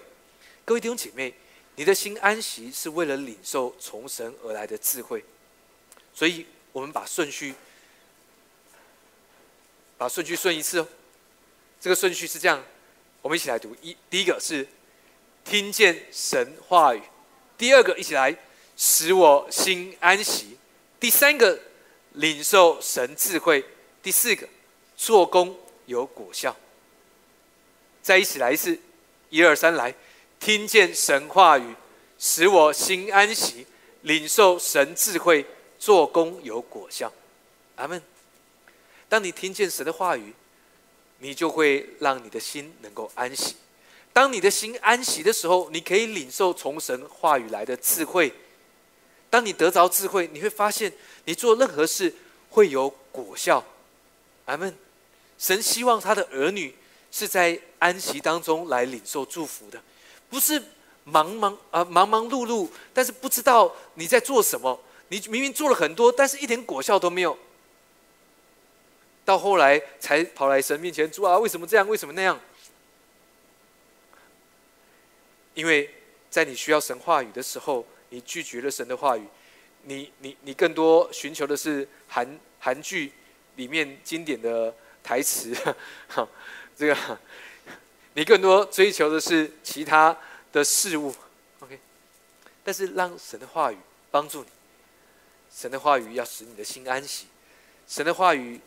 [0.64, 1.34] 各位弟兄姐妹，
[1.76, 5.26] 你的心安息是为了领受从神而来的智慧。
[6.14, 7.56] 所以，我们把顺序
[9.98, 10.88] 把顺序顺一次哦。
[11.80, 12.64] 这个顺序是这样，
[13.22, 14.68] 我们一起来读：一，第一个是
[15.44, 17.00] 听见神话语；
[17.58, 18.36] 第二个，一起来。”
[18.78, 20.58] 使我心安息。
[21.00, 21.58] 第三个，
[22.12, 23.64] 领受神智慧；
[24.04, 24.46] 第四个，
[24.98, 26.54] 做工有果效。
[28.02, 28.78] 再一起来一次，
[29.30, 29.96] 一二三，来，
[30.42, 31.74] 听见神话语，
[32.20, 33.66] 使我心安息；
[34.02, 35.46] 领受神智慧，
[35.80, 37.14] 做工有果效。
[37.78, 38.04] 阿门。
[39.08, 40.34] 当你听见神的话语，
[41.20, 43.56] 你就会让你的心能够安息。
[44.12, 48.34] 当你的心安息的时候，你可以领受从神话语来的智慧。
[49.30, 50.92] 当你得着智慧，你会发现
[51.26, 52.14] 你做任何事
[52.50, 53.64] 会有果效。
[54.46, 54.74] 阿门。
[55.38, 56.74] 神希望他的儿女
[57.12, 59.82] 是在安息当中来领受祝福的，
[60.30, 60.64] 不是
[61.04, 64.80] 忙忙啊忙忙碌碌，但是不知道你在做什么。
[65.10, 67.38] 你明明做了很多，但是一点果效都没有。
[69.26, 71.86] 到后来才跑来神面前，主啊，为什么这样？
[71.88, 72.40] 为什么那样？
[75.56, 75.94] 因为
[76.30, 77.86] 在你需要神话语的时候。
[78.10, 79.26] 你拒绝了神的话语，
[79.84, 83.12] 你你你更多寻求的是韩韩剧
[83.56, 84.74] 里面经典的
[85.04, 85.54] 台词，
[86.08, 86.26] 哈，
[86.78, 87.20] 这个
[88.14, 90.16] 你更多追求的是其他
[90.54, 91.14] 的事物
[91.60, 91.78] ，OK？
[92.64, 93.78] 但是让神的话语
[94.12, 94.50] 帮助你，
[95.54, 97.26] 神的话语要使你的心安息，
[97.88, 98.62] 神的话语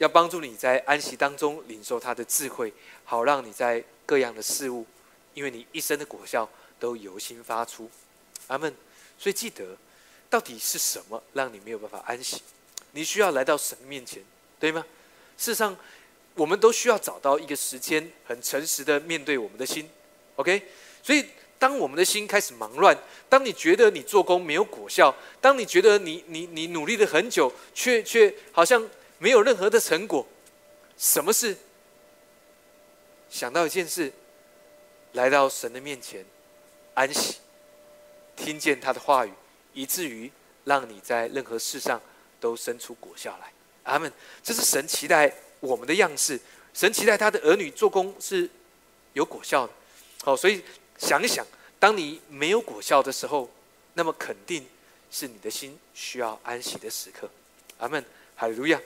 [0.00, 2.72] 要帮助你在安息当中领受他的智慧，
[3.04, 4.86] 好让你在各样的事物，
[5.34, 6.48] 因为你一生的果效
[6.78, 7.90] 都由心发出。
[8.46, 8.74] 阿门。
[9.18, 9.76] 所以记得，
[10.30, 12.40] 到底是什么让你没有办法安息？
[12.92, 14.24] 你需要来到神面前，
[14.58, 14.82] 对吗？
[15.36, 15.76] 事实上，
[16.34, 19.86] 我们都需要找到一个时间，很诚实的面对我们的心。
[20.36, 20.62] OK。
[21.02, 21.26] 所以，
[21.58, 22.96] 当我们的心开始忙乱，
[23.28, 28.88] 当你觉得你做工没有果效，当你觉得你你你努力了很久，却却好像
[29.20, 30.26] 没有任何的成果，
[30.98, 31.56] 什么事？
[33.28, 34.12] 想到一件事，
[35.12, 36.24] 来到神的面前，
[36.94, 37.36] 安息，
[38.34, 39.32] 听见他的话语，
[39.74, 40.32] 以至于
[40.64, 42.00] 让你在任何事上
[42.40, 43.52] 都生出果效来。
[43.84, 44.12] 阿门。
[44.42, 46.40] 这是神期待我们的样式，
[46.74, 48.50] 神期待他的儿女做工是
[49.12, 49.72] 有果效的。
[50.24, 50.64] 好，所以。
[50.98, 51.46] 想一想，
[51.78, 53.50] 当你没有果效的时候，
[53.94, 54.66] 那么肯定
[55.10, 57.26] 是你的心需要安息的时刻。
[57.78, 58.04] 阿门，
[58.36, 58.78] 哈利路亚。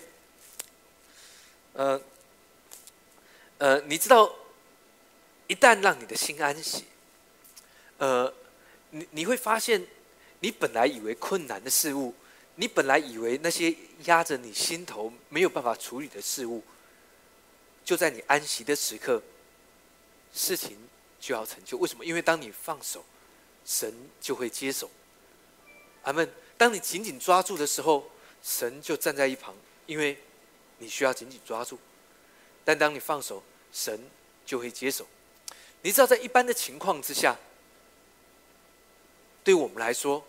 [1.75, 2.01] 呃，
[3.59, 4.35] 呃，你知道，
[5.47, 6.85] 一旦让你的心安息，
[7.99, 8.33] 呃，
[8.91, 9.87] 你你会发现，
[10.41, 12.14] 你本来以为困难的事物，
[12.55, 16.64] 你本来以为那些压着你心头没有办法处理的事物，
[17.85, 19.22] 就在你安息的时刻，
[20.33, 20.79] 事情。
[21.20, 22.05] 就要成就，为什么？
[22.05, 23.03] 因为当你放手，
[23.64, 24.91] 神就会接手。
[26.03, 26.31] 阿门。
[26.59, 28.11] 当你紧紧抓住的时候，
[28.43, 29.57] 神就站在一旁，
[29.87, 30.18] 因为
[30.85, 31.78] 你需要紧紧抓住。
[32.64, 33.99] 但当你放手，神
[34.45, 35.07] 就会接手。
[35.82, 37.37] 你知道，在一般的情况之下，
[39.43, 40.24] 对我们来说，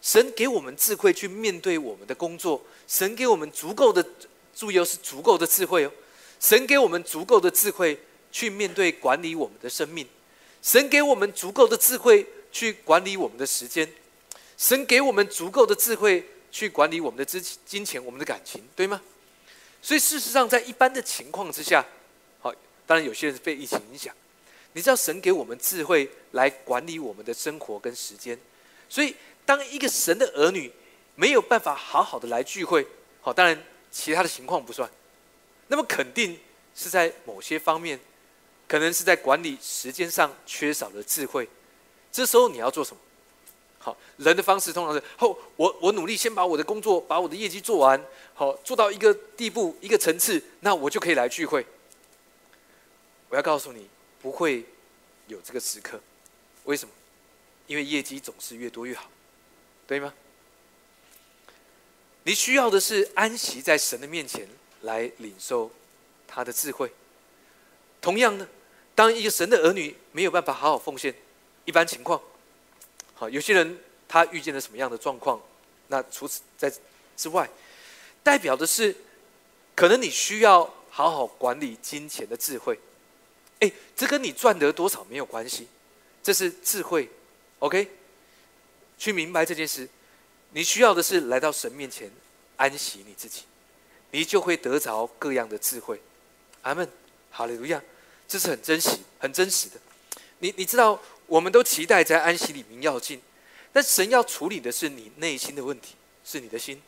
[0.00, 4.04] 神给我们智慧去面对我们的工作，神给我们足够的
[4.54, 5.92] 注意，是足够的智慧哦。
[6.38, 7.98] 神给我们足够的智慧
[8.30, 10.06] 去面对管理我们的生命。
[10.60, 13.88] 神给我们足够的智慧去管理我们的时间，
[14.56, 19.02] 神给我们足够的智慧去管理我们的资金钱、我们的感情，对吗？
[19.82, 21.84] 所以事实上，在一般的情况之下，
[22.40, 22.54] 好，
[22.86, 24.14] 当然有些人是被疫情影响。
[24.72, 28.38] 你知道，神给我们智慧来管理我们的生活跟时间。
[28.88, 29.14] 所以，
[29.44, 30.72] 当一个神的儿女
[31.16, 32.86] 没有办法好好的来聚会，
[33.20, 34.88] 好，当然其他的情况不算，
[35.66, 36.38] 那么肯定
[36.74, 38.00] 是在某些方面。
[38.68, 41.46] 可能是在管理时间上缺少了智慧，
[42.10, 43.02] 这时候你要做什么？
[43.84, 48.00] 好，人的方式通常是：后我我努力先把我的工作、把我的业绩做完，
[48.32, 51.66] 好做到一个地步、一个层次，那我就可以来聚会。
[53.28, 53.88] 我要告诉你，
[54.20, 54.64] 不会
[55.26, 56.00] 有这个时刻。
[56.64, 56.94] 为什么？
[57.66, 59.10] 因为业绩总是越多越好，
[59.86, 60.14] 对吗？
[62.22, 64.48] 你需要的是安息在神的面前
[64.82, 65.70] 来领受
[66.28, 66.92] 他的智慧。
[68.00, 68.48] 同样的。
[68.94, 71.14] 当一个神的儿女没有办法好好奉献，
[71.64, 72.20] 一般情况，
[73.22, 75.40] 好，有些人他遇见了什么样的状况？
[75.86, 76.68] 那除此在
[77.16, 77.48] 之外，
[78.20, 78.92] 代表的是，
[79.76, 82.76] 可能你需要好好管理金钱的智慧。
[83.60, 85.68] 哎，这跟你赚得多少没有关系，
[86.20, 87.08] 这是智慧。
[87.60, 87.88] OK，
[88.98, 89.88] 去明白这件事，
[90.50, 92.10] 你需要的是来到神面前
[92.56, 93.42] 安息你自己，
[94.10, 96.02] 你就会得着各样的智慧。
[96.62, 96.90] 阿门，
[97.30, 97.80] 哈利路亚。
[98.26, 99.78] 这是很珍惜、很真实的。
[100.38, 103.20] 你你知道，我们都期待在安息里面要进，
[103.72, 105.94] 但神要处理的是你内心的问题，
[106.24, 106.80] 是你的心，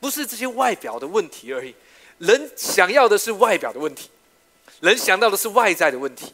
[0.00, 1.74] 不是这些外表的问题而已。
[2.18, 4.08] 人想要的是外表的问题，
[4.80, 6.32] 人想到的是外在的问题，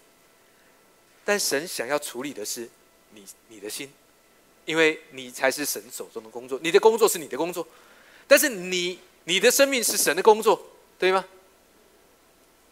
[1.25, 2.69] 但神想要处理的是
[3.15, 3.91] 你你的心，
[4.67, 7.67] 因为你才是神手中的工作，你的工作是你的工作，
[8.29, 10.63] 但是你你的生命是神的工作，
[10.99, 11.25] 对吗？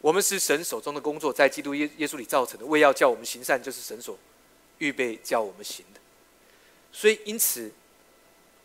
[0.00, 4.16] 我们是神手中的工作，在基督耶耶稣里造成的，为要叫我们行善，就是神所
[4.78, 6.00] 预备叫我们行的。
[6.92, 7.70] 所以，因此，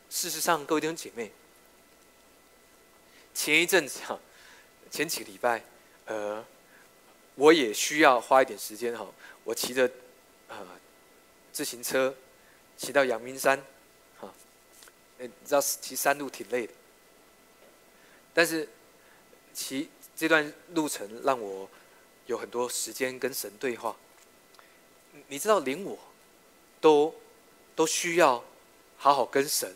[0.10, 1.32] 事实上，各位弟兄姐妹，
[3.34, 4.20] 前一阵子哈，
[4.90, 5.64] 前几个礼拜，
[6.06, 6.46] 呃，
[7.36, 9.08] 我也需要花一点时间哈，
[9.44, 9.90] 我骑着
[10.48, 10.68] 呃
[11.52, 12.16] 自行车
[12.78, 13.62] 骑到阳明山，
[14.20, 14.34] 哈，
[15.18, 16.74] 你知道骑山路挺累的，
[18.34, 18.68] 但是
[19.54, 19.90] 骑。
[20.16, 21.68] 这段路程让我
[22.28, 23.98] 有很多时间跟神对话。
[25.28, 25.98] 你知道，连我
[26.82, 27.14] 都
[27.76, 28.44] 都需要
[28.98, 29.76] 好好跟神，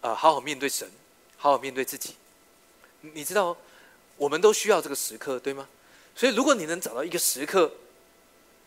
[0.00, 0.90] 呃，好好面对神，
[1.36, 2.14] 好好面对自己。
[3.00, 3.56] 你知道，
[4.16, 5.68] 我们都需要这个时刻，对吗？
[6.14, 7.72] 所以，如果你能找到一个时刻，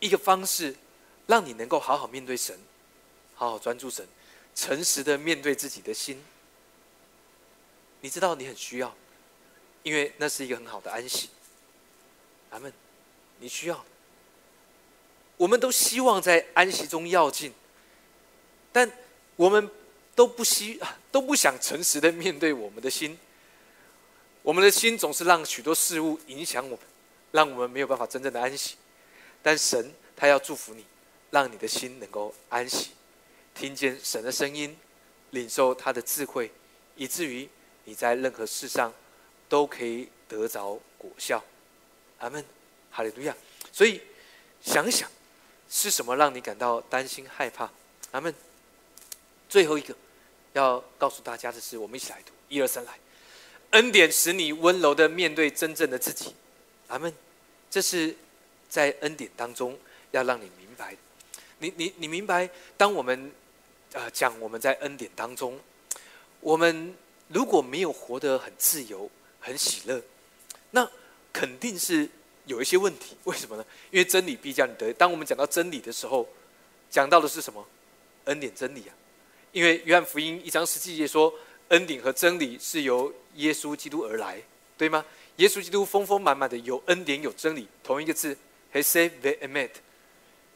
[0.00, 0.74] 一个方式，
[1.26, 2.58] 让你能够好好面对神，
[3.34, 4.06] 好好专注神，
[4.54, 6.22] 诚实的面对自己的心，
[8.00, 8.94] 你知道，你很需要。
[9.82, 11.28] 因为那是一个很好的安息，
[12.48, 12.72] 阿门。
[13.38, 13.84] 你需要，
[15.44, 17.52] 我们都希望在安息中要进，
[18.72, 18.90] 但
[19.36, 19.68] 我们
[20.14, 20.80] 都不希
[21.12, 23.18] 都不想诚实的面对我们的心。
[24.40, 26.78] 我们的心总是让许多事物影响我们，
[27.32, 28.76] 让我们没有办法真正的安息。
[29.42, 30.86] 但神他要祝福你，
[31.30, 32.92] 让你的心能够安息，
[33.54, 34.74] 听见神的声音，
[35.32, 36.50] 领受他的智慧，
[36.96, 37.46] 以至于
[37.84, 38.90] 你在任何事上。
[39.46, 41.44] 都可以得着果效，
[42.18, 42.42] 阿门，
[42.90, 43.36] 哈利路亚。
[43.70, 44.00] 所以
[44.62, 45.08] 想想，
[45.76, 47.68] 是什么让你感到担心害怕？
[48.12, 48.32] 阿门。
[49.48, 49.92] 最后一个
[50.52, 52.92] 要告诉大家的是，我们一起来读，一二三，来。
[53.70, 56.32] 恩典使你温柔的面对真正的自己，
[56.86, 57.12] 阿门。
[57.68, 58.14] 这是
[58.68, 59.76] 在恩典当中
[60.12, 60.96] 要让你明白，
[61.58, 63.32] 你你你明白，当我们
[63.94, 65.58] 呃讲我们在恩典当中，
[66.38, 66.94] 我们
[67.26, 69.10] 如果没有活得很自由、
[69.40, 70.00] 很喜乐，
[70.70, 70.88] 那
[71.32, 72.08] 肯定是
[72.46, 73.16] 有一些问题。
[73.24, 73.64] 为什么呢？
[73.90, 74.92] 因为真理必叫你得。
[74.92, 76.28] 当我们讲到真理的时候，
[76.90, 77.66] 讲到的是什么？
[78.24, 78.94] 恩典真理啊。
[79.52, 81.32] 因为约翰福音一章十七节说。
[81.68, 84.38] 恩典和真理是由耶稣基督而来，
[84.76, 85.02] 对吗？
[85.36, 88.36] 耶稣基督丰丰满满的有恩典有真理，同一个字
[88.70, 89.80] h e s a v e m e t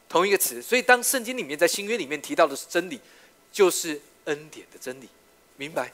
[0.06, 0.60] 同一个词。
[0.60, 3.00] 所以当圣经里面在新约里面提到的是真理，
[3.50, 5.08] 就是恩典的真理，
[5.56, 5.90] 明白？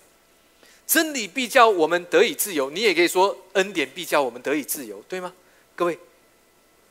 [0.84, 5.32] 真理必叫我们得以自由，你也可以说恩典必叫我们得以自由，对吗？
[5.76, 5.98] 各位，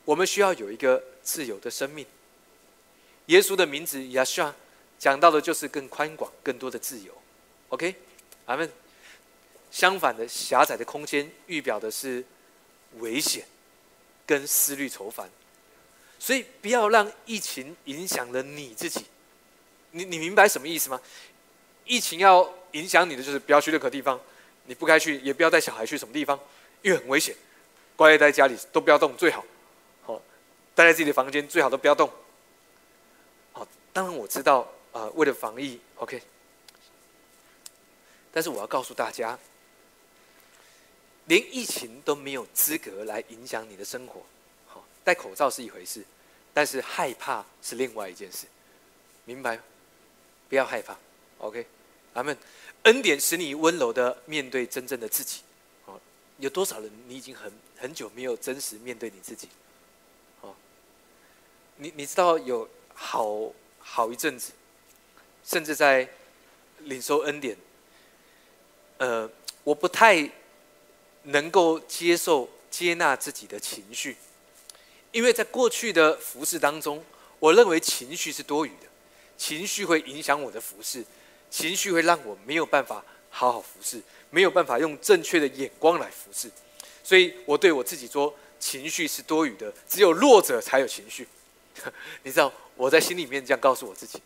[0.06, 2.06] 我们需要有一个自由的生命。
[3.28, 4.54] 耶稣的名字 Yeshua
[5.00, 7.14] 讲到的就是更宽广、更多的自由。
[7.70, 7.96] OK。
[8.46, 8.70] 阿门。
[9.72, 12.24] 相反的，狭窄的空间预表的是
[13.00, 13.44] 危险
[14.24, 15.28] 跟思虑愁烦，
[16.20, 19.06] 所以不要让疫情影响了你自己。
[19.90, 21.02] 你你明白什么意思吗？
[21.86, 24.22] 疫情要影响你的就是不要去任何地方，
[24.66, 26.40] 你不该去，也不要带小孩去什么地方，
[26.84, 27.36] 因为很危险。
[28.04, 29.46] 乖待在家里都不要动，最好。
[30.06, 30.22] 好，
[30.76, 32.12] 待在自己的房间，最好都不要动。
[33.54, 36.22] 好，当然我知道，呃，为了防疫，OK。
[38.34, 39.40] 但是我要告诉大家，
[41.28, 44.22] 连疫情都没有资格来影响你的生活。
[44.68, 46.04] 好，戴口罩是一回事，
[46.54, 48.48] 但是害怕是另外一件事，
[49.24, 49.58] 明白？
[50.50, 50.98] 不要害怕
[51.38, 51.66] ，OK？
[52.16, 52.38] 阿门。
[52.84, 55.40] 恩典使你温柔的面对真正的自己。
[56.38, 59.48] 有多少人你已经很很久没有真实面对你自己？
[60.42, 60.54] 哦，
[61.78, 64.52] 你你知道有好好一阵子，
[65.44, 66.10] 甚至在
[66.80, 67.58] 领受恩典。
[68.98, 69.30] 呃，
[69.64, 70.30] 我不太
[71.24, 74.18] 能够接受、接纳自己的情绪，
[75.12, 77.04] 因为在过去的服饰当中，
[77.40, 78.88] 我认为情绪是多余的，
[79.38, 81.04] 情绪会影响我的服饰，
[81.50, 84.02] 情绪会让我没有办法好好服侍，
[84.34, 86.50] 没有办法用正确的眼光来服侍，
[87.04, 91.28] 所以我对我自己说，情绪是多余的，只有弱者才有情绪。
[92.24, 94.20] 你知道我在心里面这样告诉我自己，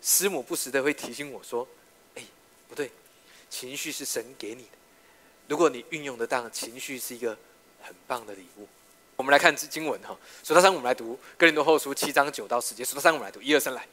[0.00, 1.68] 师母不时的会提醒我说
[2.16, 2.22] ：“哎，
[2.66, 2.90] 不对。”
[3.50, 4.78] 情绪是神给你的，
[5.48, 7.36] 如果你运用得当，情绪是一个
[7.82, 8.66] 很棒的礼物。
[9.16, 12.82] 我们来看经文哈，数到三，我们来读哥林多后书七章九到十节。
[12.82, 13.86] 数到三，我们来读一二三来。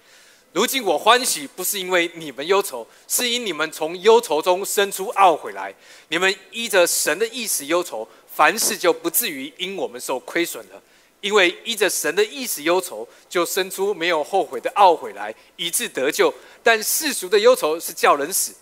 [0.51, 5.73] 如今我欢喜，不是因为你们忧愁，是因你们从忧愁中生出懊悔来。
[6.07, 10.81] 你们依着神的意思忧愁，凡事就不至于因我们受亏损了。
[11.21, 16.33] 因为依着神的意思忧愁，就生出没有后悔的懊悔来，以致得救。
[16.63, 18.55] 但世俗的忧愁是叫人死。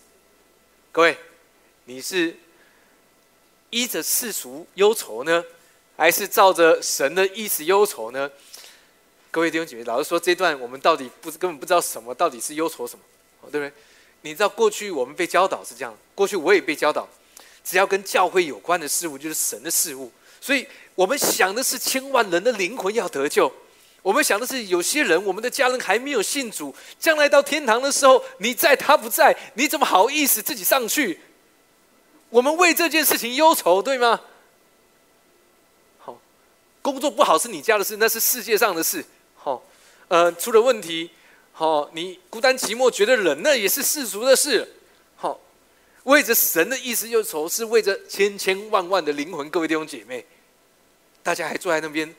[0.91, 1.17] 各位，
[1.85, 2.35] 你是
[3.69, 5.43] 依着世俗忧愁呢，
[5.95, 8.29] 还是照着神的意思忧愁呢？
[9.37, 13.05] 各位弟兄姐妹，老实说，这段我们到底不根本不知道什么到底是忧愁什么，
[13.51, 13.71] 对不对？
[14.21, 17.07] 你知道过去我们被教导是这样，过去我也被教导，
[17.63, 20.11] 只要跟教会有关的事物就是神的事物，
[20.41, 20.65] 所以
[20.95, 23.53] 我们想的是千万人的灵魂要得救。
[24.01, 31.19] 我们想的是，有些人，我们的家人还没有信主，将来到天堂的时候，你在他不在，你怎么好意思自己上去？
[32.31, 34.19] 我们为这件事情忧愁，对吗？
[35.99, 36.19] 好，
[36.81, 39.05] 工作不好是你家的事，那是世界上的事。
[40.07, 41.11] 呃，出了问题，
[41.51, 44.67] 好，你孤单寂寞觉得冷，那也是世俗的事。
[45.15, 45.39] 好，
[46.03, 49.49] 为着神的意思忧愁，是为着千千万万的灵魂。
[49.49, 50.25] 各位弟兄姐妹，
[51.21, 52.13] 大家还坐在那边。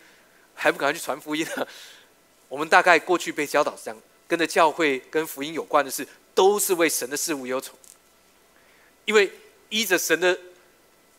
[0.60, 1.64] 还不赶快去传福音呢？
[2.50, 7.74] 我们大概过去被教导这样，跟着教会、跟福音有关的事，都是为神的事物忧愁。
[9.04, 9.30] 因为
[9.68, 10.36] 依着神的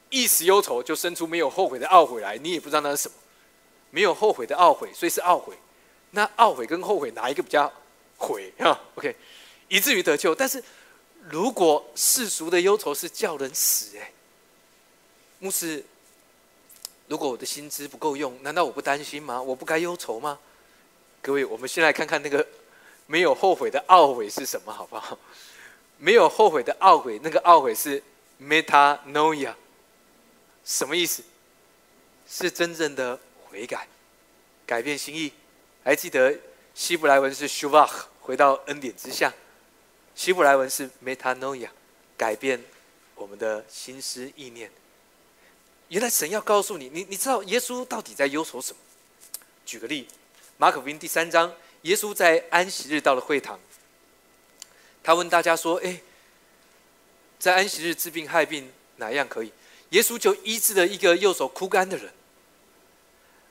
[0.09, 2.37] 意思忧愁，就生出没有后悔的懊悔来。
[2.37, 3.15] 你也不知道那是什么，
[3.91, 5.55] 没有后悔的懊悔，所以是懊悔。
[6.11, 7.71] 那懊悔跟后悔哪一个比较
[8.17, 9.15] 悔 啊？OK，
[9.67, 10.33] 以至于得救。
[10.33, 10.63] 但是
[11.29, 14.11] 如果世俗的忧愁是叫人死，哎，
[15.39, 15.83] 牧师。
[17.07, 19.41] 如果我的薪资不够用，难道我不担心吗？
[19.41, 20.37] 我不该忧愁吗？
[21.23, 22.47] 各位，我们先来看看那个
[23.07, 25.17] 没有后悔的懊悔是什么，好不好？
[25.97, 28.03] 没有后悔的懊悔，那个懊悔是
[28.39, 29.55] metanoia，
[30.63, 31.23] 什么意思？
[32.29, 33.87] 是真正的悔改，
[34.67, 35.33] 改变心意。
[35.83, 36.37] 还记得
[36.75, 37.89] 希伯来文是 shuvah，
[38.21, 39.33] 回到恩典之下。
[40.13, 41.69] 希伯来文是 metanoia，
[42.17, 42.61] 改变
[43.15, 44.69] 我们的心思意念。
[45.87, 48.79] 原来神要告诉你，你你知道耶稣到底在忧愁什么？
[49.65, 50.07] 举个例，
[50.57, 51.53] 马可福音第三章，
[51.83, 53.59] 耶稣在安息日到了会堂，
[55.01, 56.01] 他问大家说：“哎，
[57.39, 59.51] 在安息日治病害病哪样可以？”
[59.91, 62.13] 耶稣就医治了一个右手枯干的人。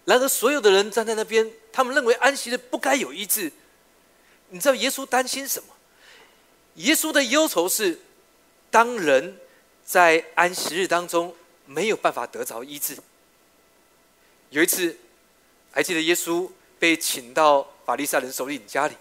[0.08, 3.52] 然而，所有的人站在那边，他们认为安息日不该有医治。
[4.48, 5.68] 你知道耶稣担心什么？
[6.76, 8.00] 耶稣的忧愁是，
[8.70, 9.38] 当人
[9.84, 11.36] 在安息日当中
[11.66, 12.96] 没有办法得着医治。
[14.48, 14.96] 有一次，
[15.70, 18.94] 还记得耶稣被请到法利赛人首领家里，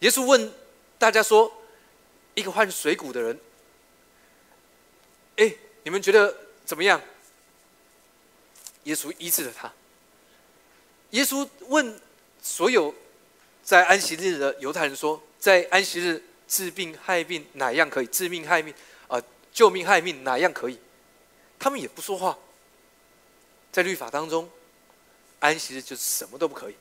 [0.00, 0.52] 耶稣问
[0.98, 1.50] 大家说
[2.36, 3.40] ：“一个患水谷的人，
[5.36, 6.36] 哎，你们觉得
[6.66, 7.00] 怎么样？”
[8.84, 9.72] 耶稣医治了他。
[11.14, 12.00] 耶稣问
[12.42, 12.92] 所有
[13.62, 18.06] 在安息日的犹太人说：“在安息日治病害病哪样可以？
[18.08, 18.74] 治命害命
[19.06, 20.76] 啊，救命害命哪样可以？”
[21.56, 22.36] 他们也不说话。
[23.70, 24.50] 在律法当中，
[25.38, 26.74] 安息日就是什么都不可以。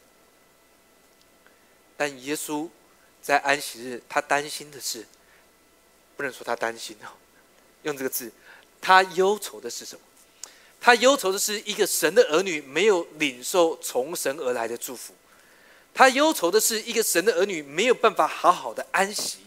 [1.95, 2.67] 但耶稣
[3.21, 5.05] 在安息日，他担心的是，
[6.17, 7.13] 不能说他担心哦，
[7.83, 8.31] 用这个字，
[8.81, 10.01] 他忧愁的是什么？
[10.85, 15.13] 他忧愁的是一个神的儿女没有领受从神而来的祝福，
[15.93, 19.37] 他忧愁的是一个神的儿女没有办法好好的安息。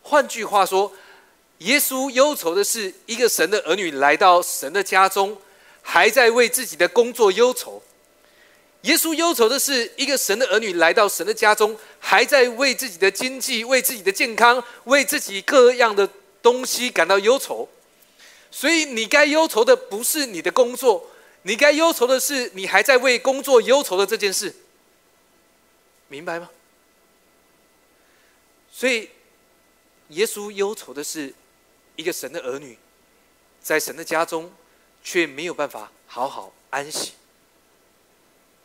[0.00, 0.90] 换句话说，
[1.58, 5.36] 耶稣忧愁的是一个神的儿女来到神的家中，
[5.82, 7.82] 还在为自己的工作忧愁；
[8.84, 16.08] 耶稣忧愁的是一个神的儿女来到神的家中，还在为自己的经济、为自己的健康、为自己各样的
[16.40, 17.68] 东西感到忧愁。
[18.54, 21.10] 所以，你该忧愁的不是你的工作，
[21.44, 24.54] 你该忧愁的是你还在为工作忧愁的这件事，
[26.08, 26.50] 明白吗？
[28.70, 29.08] 所以，
[30.10, 31.32] 耶稣忧愁的是
[31.96, 32.78] 一个神的儿女，
[33.62, 34.52] 在神的家中，
[35.02, 37.12] 却没有办法好好安息，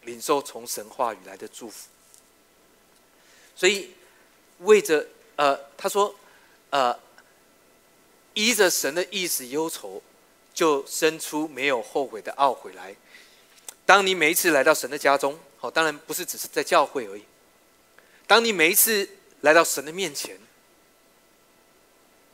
[0.01, 1.87] 领受从神话语来的祝福。
[3.55, 3.91] 所以，
[4.59, 5.07] 为着
[5.37, 6.13] 呃，他说，
[6.71, 7.06] 呃。
[8.37, 9.99] 依着神的意思忧愁，
[10.53, 12.95] 就生出没有后悔的懊悔来。
[13.83, 17.23] 当你每一次来到神的家中，好，当然不是只是在教会而已。
[18.27, 19.09] 当你每一次
[19.41, 20.37] 来到神的面前，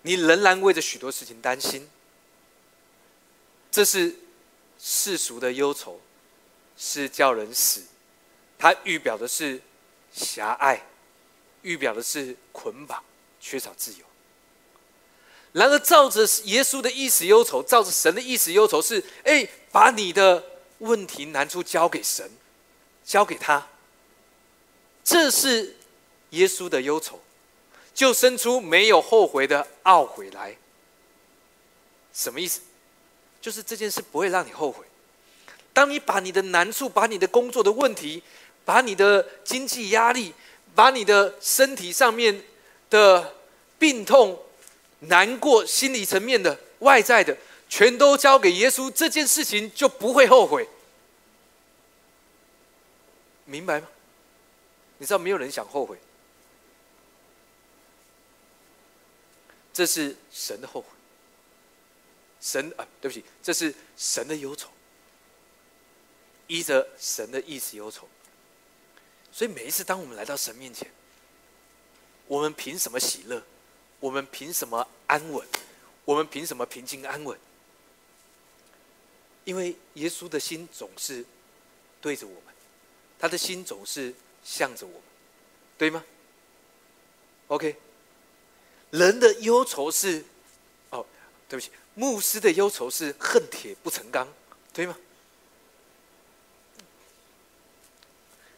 [0.01, 1.89] 你仍然为着许多事情担心。
[3.71, 4.13] 这是
[4.77, 6.01] 世俗的忧愁，
[6.75, 7.81] 是叫人死。
[8.59, 9.61] 它预表的是
[10.11, 10.85] 狭隘，
[11.61, 13.01] 预表的是捆绑，
[13.39, 14.05] 缺少自由。
[15.53, 20.43] 然而，照着耶稣的意思忧愁，照着神的意思忧愁，是哎，把你的
[20.79, 22.29] 问题难处交给神，
[23.05, 23.67] 交给他。
[25.03, 25.75] 这是
[26.31, 27.21] 耶稣的忧愁，
[27.93, 30.57] 就生出没有后悔的懊悔来。
[32.13, 32.61] 什么意思？
[33.39, 34.85] 就是这件事不会让你后悔。
[35.71, 38.23] 当你把你的难处、把你的工作的问题、
[38.63, 40.33] 把你的经济压力、
[40.73, 42.43] 把你的身体上面
[42.89, 43.35] 的
[43.77, 44.39] 病痛，
[45.07, 47.37] 难过，心理层面的、外在的，
[47.69, 50.67] 全都交给耶稣，这件事情就不会后悔，
[53.45, 53.87] 明白吗？
[54.97, 55.97] 你知道，没有人想后悔，
[59.73, 60.87] 这是神的后悔。
[62.39, 64.69] 神啊，对不起，这是神的忧愁，
[66.47, 68.07] 依着神的意思忧愁。
[69.31, 70.91] 所以每一次当我们来到神面前，
[72.27, 73.41] 我们凭什么喜乐？
[74.03, 75.47] 我们凭什么安稳？
[76.03, 77.39] 我们凭什么平静安稳？
[79.45, 81.25] 因为耶稣的心总是
[82.01, 82.53] 对着我们，
[83.17, 85.01] 他的心总是向着我们，
[85.77, 86.03] 对吗
[87.47, 87.77] ？OK，
[88.91, 90.25] 人的忧愁是，
[90.89, 91.05] 哦，
[91.47, 94.27] 对不起，牧师的忧愁是恨铁不成钢，
[94.73, 94.97] 对吗？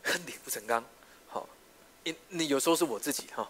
[0.02, 0.84] 恨铁不成钢，
[1.28, 1.48] 好，
[2.04, 3.48] 你你有时候是我自己哈。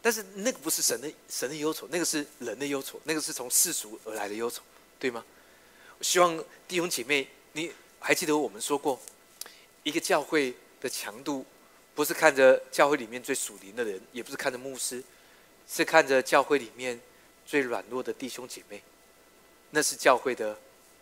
[0.00, 4.62] 但是那个不是神的神的忧愁，那个是人的忧愁，那个是从世俗而来的忧愁，
[4.98, 5.24] 对吗？
[5.98, 9.00] 我希望弟兄姐妹，你还记得我们说过，
[9.82, 11.44] 一个教会的强度，
[11.96, 15.02] 不是看着教会里面最属灵的人，也不是看着牧师，
[15.68, 17.00] 是看着教会里面
[17.44, 18.80] 最软弱的弟兄姐妹，
[19.70, 20.56] 那是教会的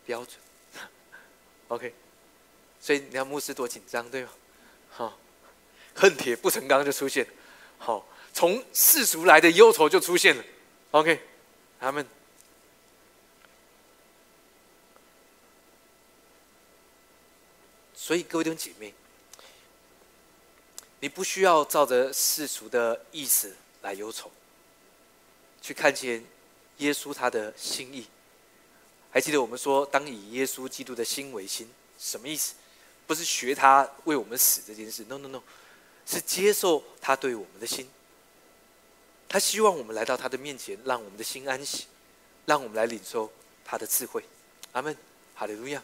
[0.06, 0.38] 标准。
[1.68, 1.92] OK，
[2.80, 4.30] 所以你看牧师多紧张，对吗？
[4.88, 5.18] 好，
[5.94, 7.26] 恨铁不成钢就出现，
[7.76, 8.08] 好。
[8.36, 10.44] 从世俗来的忧愁就出现了
[10.90, 11.18] ，OK，
[11.80, 12.06] 他们。
[17.94, 18.92] 所以各位弟兄姐妹，
[21.00, 24.30] 你不需要照着世俗的意思来忧愁，
[25.62, 26.22] 去看见
[26.76, 28.06] 耶稣他的心意。
[29.10, 32.54] 还记得我们说，当以耶稣基督的心为心，什么意思？
[33.06, 35.42] 不是学他为我们死这件事，no no no，
[36.04, 37.88] 是接受他对我们的心。
[39.28, 41.86] 他希望我们来到他的面前，让我们的心安息，
[42.44, 43.30] 让我们来领受
[43.64, 44.24] 他的智慧。
[44.72, 44.96] 阿门，
[45.34, 45.82] 哈利路亚。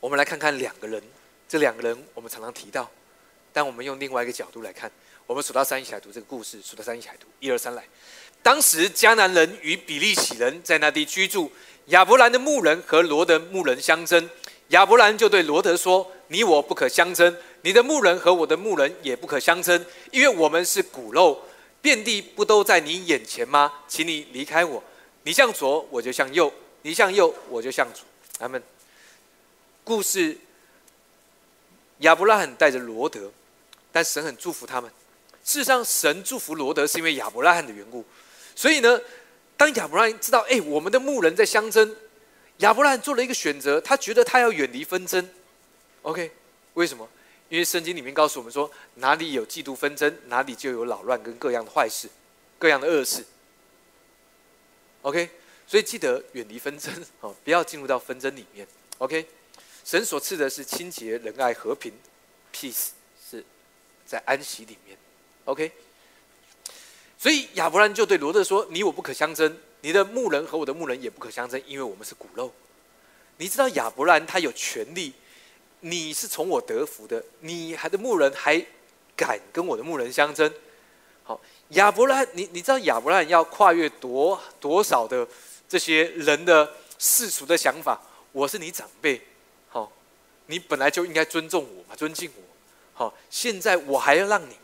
[0.00, 1.02] 我们来看看两个人，
[1.48, 2.90] 这两个人我们常常提到，
[3.52, 4.90] 但我们用另外一个角度来看。
[5.26, 7.84] 我们数到三一起来读这个故事，数到三一起来读，一二三来。
[8.42, 11.50] 当时迦南人与比利洗人在那地居住，
[11.86, 14.28] 亚伯兰的牧人和罗德牧人相争，
[14.68, 21.38] 亚伯兰就对罗德说：“你我不可相争，你的牧人和我的牧人也不可相争，因为我们是骨肉，
[21.82, 23.70] 遍地不都在你眼前吗？
[23.86, 24.82] 请你离开我，
[25.24, 28.02] 你向左我就向右，你向右我就向左。”
[28.40, 28.60] 他们
[29.84, 30.38] 故事，
[31.98, 33.30] 亚伯拉罕带着罗德，
[33.92, 34.90] 但神很祝福他们。
[35.44, 38.02] 事实上，神祝福罗德是因为亚伯拉罕的缘故。
[38.56, 38.98] 所以呢，
[39.58, 41.94] 当亚伯拉罕知道，哎，我们的牧人在相争，
[42.58, 45.28] 亚伯拉罕做了一个选择，他觉得他要远离纷争。
[46.02, 46.30] OK，
[46.74, 47.08] 为什么？
[47.48, 52.08] 因为圣经里面告诉我们说，哪里有嫉妒纷争，哪里就有扰乱跟各样的坏事，
[52.58, 53.24] 各样的恶事。
[55.02, 55.28] OK，
[55.66, 58.66] 所以记得远离纷争， 哦，不要进入到纷争里面。
[58.98, 59.26] OK，
[59.84, 61.92] 神所赐的是清洁、仁爱、和平
[62.54, 62.88] ，peace
[63.30, 63.44] 是
[64.06, 64.96] 在安息里面。
[65.44, 65.70] OK。
[67.18, 72.52] 所以亚伯兰就对罗德说：“你我不可相争，你的牧人和我的牧人也不可相争，因为我们是骨肉。
[73.36, 75.12] 你知道亚伯兰他有权利，
[75.82, 78.64] 你是从我得福的，你还的牧人还
[79.16, 80.52] 敢跟我的牧人相争？
[81.22, 85.26] 好，亚伯兰，你你知道亚伯兰要跨越多多少的
[85.68, 88.00] 这些人的世俗的想法？
[88.32, 89.20] 我是你长辈，
[89.68, 89.90] 好，
[90.46, 92.42] 你本来就应该尊重我嘛，尊敬我。
[92.94, 94.56] 好，现在我还要让你，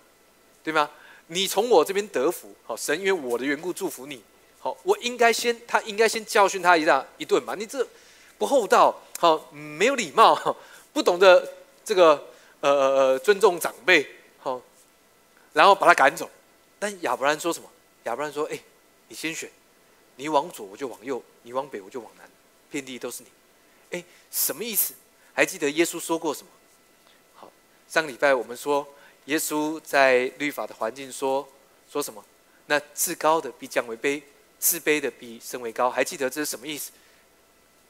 [0.62, 0.90] 对吗？”
[1.30, 4.22] 你从我这边得福，好神因为我的缘故祝福你，
[4.58, 7.86] 好我应该先他应该先教训他一大一顿嘛，你这
[8.38, 10.56] 不厚道，好没有礼貌，
[10.92, 11.52] 不懂得
[11.84, 12.28] 这个
[12.60, 14.06] 呃呃呃尊重长辈，
[14.38, 14.60] 好，
[15.52, 16.28] 然后把他赶走。
[16.78, 17.68] 但亚伯兰说什么？
[18.04, 18.58] 亚伯兰说：“哎，
[19.08, 19.50] 你先选，
[20.16, 22.28] 你往左我就往右，你往北我就往南，
[22.70, 23.28] 遍地都是你。”
[23.90, 24.94] 哎，什么意思？
[25.34, 26.48] 还记得耶稣说过什么？
[27.34, 27.50] 好，
[27.88, 28.86] 上个礼拜我们说。
[29.24, 31.46] 耶稣在律法的环境说
[31.92, 32.24] 说什么？
[32.64, 34.22] 那至高的必降为卑，
[34.58, 35.90] 自卑的必升为高。
[35.90, 36.92] 还记得这是什么意思？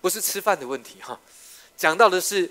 [0.01, 1.20] 不是吃饭的问题哈，
[1.76, 2.51] 讲到的是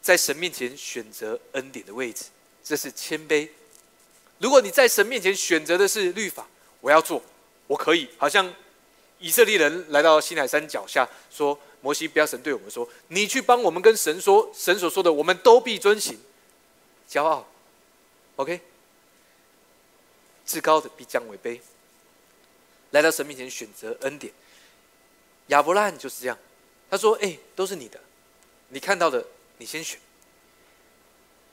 [0.00, 2.26] 在神面前选择恩典的位置，
[2.64, 3.48] 这是谦卑。
[4.38, 6.46] 如果你在神面前选择的是律法，
[6.80, 7.22] 我要做，
[7.66, 8.08] 我可以。
[8.16, 8.54] 好像
[9.18, 16.18] 以色列人来到西海山脚下，说摩西不要神对我们说，你去帮我们跟神说，神所说的我们都必遵行，
[17.08, 17.46] 骄傲。
[18.36, 18.60] OK，
[20.46, 21.60] 至高的必降为卑。
[22.92, 24.32] 来到神面前选择恩典，
[25.48, 26.38] 亚伯拉罕就是这样。
[26.90, 28.00] 他说：“哎，都是你的，
[28.68, 29.26] 你看到的，
[29.58, 30.00] 你先选。”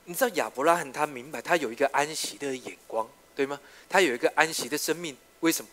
[0.07, 3.59] 你知道亚伯拉罕他明白，他有一个安息的眼光，对吗？
[3.89, 5.17] 他有一个安息的生命。
[5.39, 5.69] 为什么？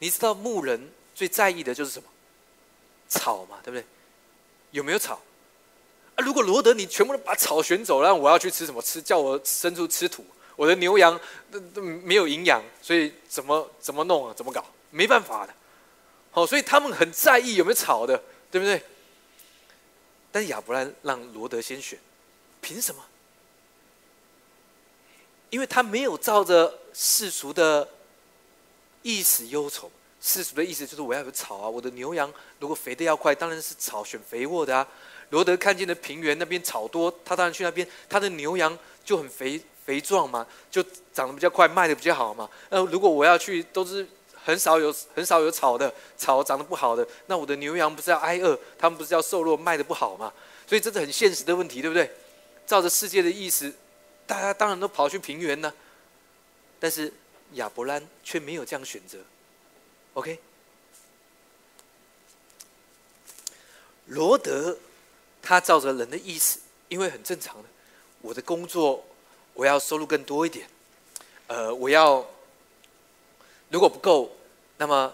[0.00, 2.08] 你知道牧人最在意的就是什么？
[3.08, 3.84] 草嘛，对不对？
[4.72, 5.20] 有没有草？
[6.16, 6.18] 啊！
[6.24, 8.82] 如果罗德你全部都把草选走，了我要去吃什么？
[8.82, 10.24] 吃叫我牲畜吃土，
[10.56, 11.18] 我的牛羊
[11.50, 14.34] 都都没有营养，所以怎么怎么弄啊？
[14.36, 14.64] 怎么搞？
[14.90, 15.54] 没办法的。
[16.32, 18.82] 好，所以他们很在意有没有草的，对不对？
[20.32, 21.96] 但亚伯兰让罗德先选，
[22.60, 23.00] 凭什么？
[25.50, 27.86] 因为他没有照着世俗的
[29.02, 29.92] 意思忧愁。
[30.18, 34.86] 世俗的意思就是我要有草啊，我的牛羊如果肥的要快，当然是草选肥沃的啊。
[35.30, 37.86] 罗德看见的平原那边草多，他当然去那边。
[38.08, 42.48] 他的牛羊就很肥肥壮嘛，就长得比较快，卖的比较好嘛。
[42.70, 44.06] 那如果我要去，都是
[44.44, 48.58] 很少有很少有草的，草长得不好的，那我的牛羊不是要挨饿？
[48.78, 50.32] 他们不是要瘦弱，卖的不好嘛？
[50.66, 52.10] 所以这是很现实的问题，对不对？
[52.66, 53.72] 照着世界的意思，
[54.26, 55.72] 大家当然都跑去平原呢。
[56.78, 57.12] 但是
[57.52, 59.18] 亚伯兰却没有这样选择。
[60.14, 60.38] OK，
[64.06, 64.76] 罗德。
[65.44, 67.68] 他照着人的意思，因为很正常的，
[68.20, 69.04] 我的工作
[69.54, 70.68] 我要收入更多一点，
[71.48, 72.24] 呃，我要
[73.72, 74.30] 如果不够，
[74.76, 75.12] 那么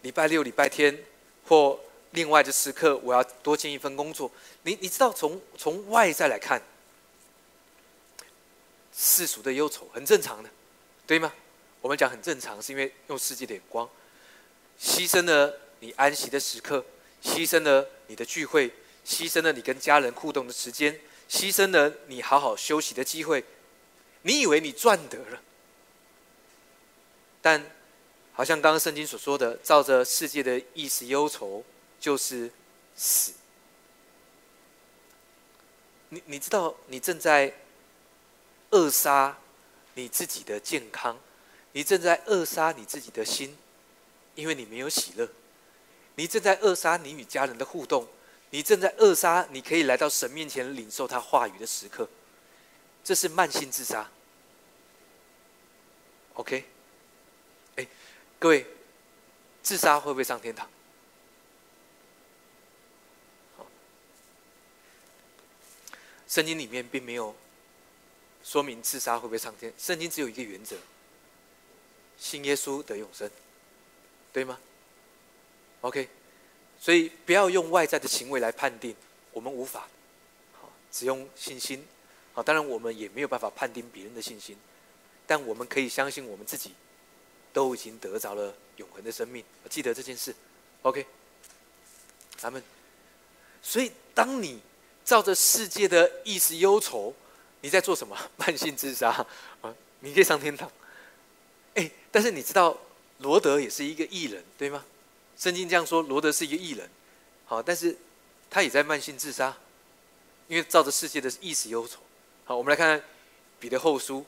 [0.00, 1.04] 礼拜六、礼拜天
[1.46, 1.78] 或
[2.12, 4.30] 另外的时刻，我要多兼一份工作。
[4.62, 6.62] 你你知道，从从外在来看，
[8.96, 10.48] 世俗的忧愁很正常的，
[11.06, 11.30] 对吗？
[11.82, 13.88] 我们讲很正常，是因为用世界的眼光，
[14.80, 16.82] 牺牲了你安息的时刻，
[17.22, 18.72] 牺牲了你的聚会。
[19.02, 23.42] 牺牲了你跟家人互动的时间，牺牲了你好好休息的机会，
[24.22, 25.40] 你以为你赚得了？
[27.40, 27.64] 但
[28.32, 31.62] 好像刚刚圣经所说的，照着世界的意识忧愁，
[31.98, 32.50] 就是
[32.96, 33.32] 死。
[36.08, 37.52] 你你知道，你正在
[38.70, 39.36] 扼杀
[39.94, 41.18] 你自己的健康，
[41.72, 43.56] 你正在扼杀你自己的心，
[44.34, 45.28] 因为你没有喜乐。
[46.16, 48.08] 你正在扼杀你与家人的互动，
[48.50, 52.08] 你正在扼杀你可以来到神面前领受他话语的时刻。
[53.04, 54.10] 这是慢性自杀。
[56.34, 56.64] OK。
[58.40, 58.66] 各位，
[59.62, 60.66] 自杀会不会上天堂？
[66.26, 67.36] 圣经里面并没有
[68.42, 69.70] 说明自杀会不会上天。
[69.76, 70.74] 圣经只有一个原则：
[72.16, 73.30] 信耶稣得永生，
[74.32, 74.58] 对吗
[75.82, 76.08] ？OK，
[76.80, 78.96] 所以不要用外在的行为来判定，
[79.32, 79.86] 我们无法。
[80.90, 81.86] 只用信心。
[82.32, 84.56] 好，当然我们也没有办法判定别人的信心，
[85.26, 86.72] 但我们可以相信我们自己。
[87.52, 90.34] 都已经得着了永恒的生命，记得这件事
[90.82, 91.06] ，OK？
[92.36, 92.62] 咱们，
[93.62, 94.60] 所以当你
[95.04, 97.14] 照着世界的意识忧愁，
[97.60, 98.16] 你在做什么？
[98.36, 99.10] 慢性自杀
[99.60, 99.74] 啊！
[100.00, 100.70] 你可以上天堂。
[101.74, 102.76] 哎，但是你知道
[103.18, 104.84] 罗德也是一个艺人，对吗？
[105.36, 106.88] 圣经这样说，罗德是一个艺人，
[107.44, 107.96] 好，但是
[108.48, 109.56] 他也在慢性自杀，
[110.48, 112.00] 因为照着世界的意识忧愁。
[112.44, 113.02] 好，我们来看看
[113.58, 114.24] 彼得后书，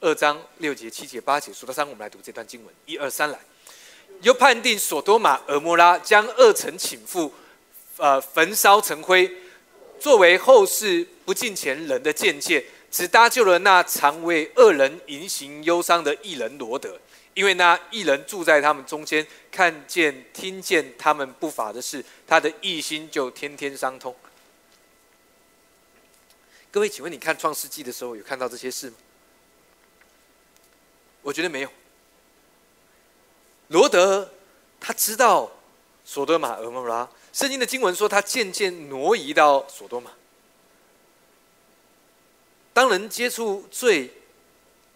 [0.00, 2.74] 二章六节、七节、八节，数到三，我们来读这段经文。
[2.86, 3.38] 一二三，来。
[4.22, 7.30] 又判定索多玛、俄摩拉将二城倾覆，
[7.98, 9.30] 呃，焚烧成灰，
[9.98, 16.98] 作为后世不敬前人的见解，只搭救了那常为恶人隐行忧伤的异人罗德，
[17.34, 24.14] 因为那异人住在他们中间，看见、听见他们不法的事，他的异心就天天伤痛。
[26.70, 28.96] 各位，请问你看创世纪的时候，有看到这些事吗？
[31.22, 31.70] 我觉得没有。
[33.68, 34.30] 罗德
[34.80, 35.50] 他知道
[36.04, 40.10] 索多玛、俄摩拉，圣经的经文说他渐渐挪移到索多玛。
[42.72, 44.12] 当人接触罪、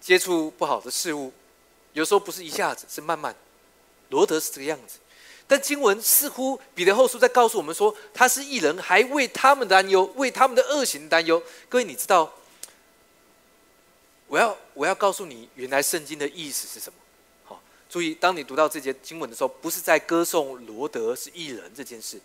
[0.01, 1.33] 接触不好的事物，
[1.93, 3.35] 有时候不是一下子，是慢慢。
[4.11, 4.99] 罗德是这个样子，
[5.47, 11.43] 但经文似乎彼得后书在告诉我们说，他是一人，还为他们担忧，为他们的恶行担忧。
[11.69, 12.33] 各位，你知道？
[14.35, 16.99] 我要我要告诉你，原来圣经的意思是什么？
[17.45, 22.21] 好，注意，当你读到这节经文的时候，不是在歌颂罗德是异人这件事，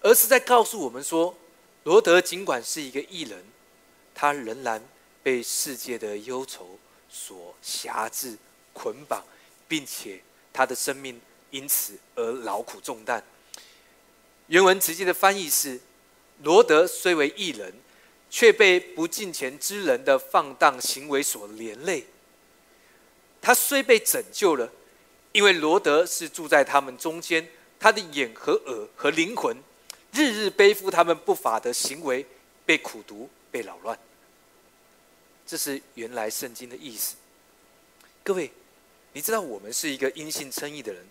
[0.00, 1.32] 而是在告诉我们说，
[1.84, 3.44] 罗德尽管是一个异人，
[4.12, 4.82] 他仍然
[5.22, 8.36] 被世界的忧愁所辖制、
[8.72, 9.22] 捆绑，
[9.68, 10.20] 并且
[10.52, 11.20] 他的生命
[11.52, 13.22] 因此而劳苦重担。
[14.48, 15.78] 原文直接的翻译是：
[16.42, 17.72] 罗德虽为异人。
[18.28, 22.04] 却被不敬虔之人的放荡行为所连累。
[23.40, 24.70] 他虽被拯救了，
[25.32, 27.48] 因为罗德是住在他们中间，
[27.78, 29.56] 他的眼和耳和灵魂，
[30.12, 32.26] 日日背负他们不法的行为，
[32.64, 33.98] 被苦毒，被扰乱。
[35.46, 37.14] 这是原来圣经的意思。
[38.24, 38.50] 各位，
[39.12, 41.06] 你知道我们是一个因信称义的人，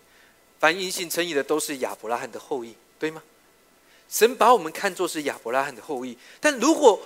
[0.60, 3.22] 凡因信称义的都是亚伯拉罕的后裔，对吗？
[4.08, 7.00] 神把我们看作是亚伯拉罕的后裔，但如果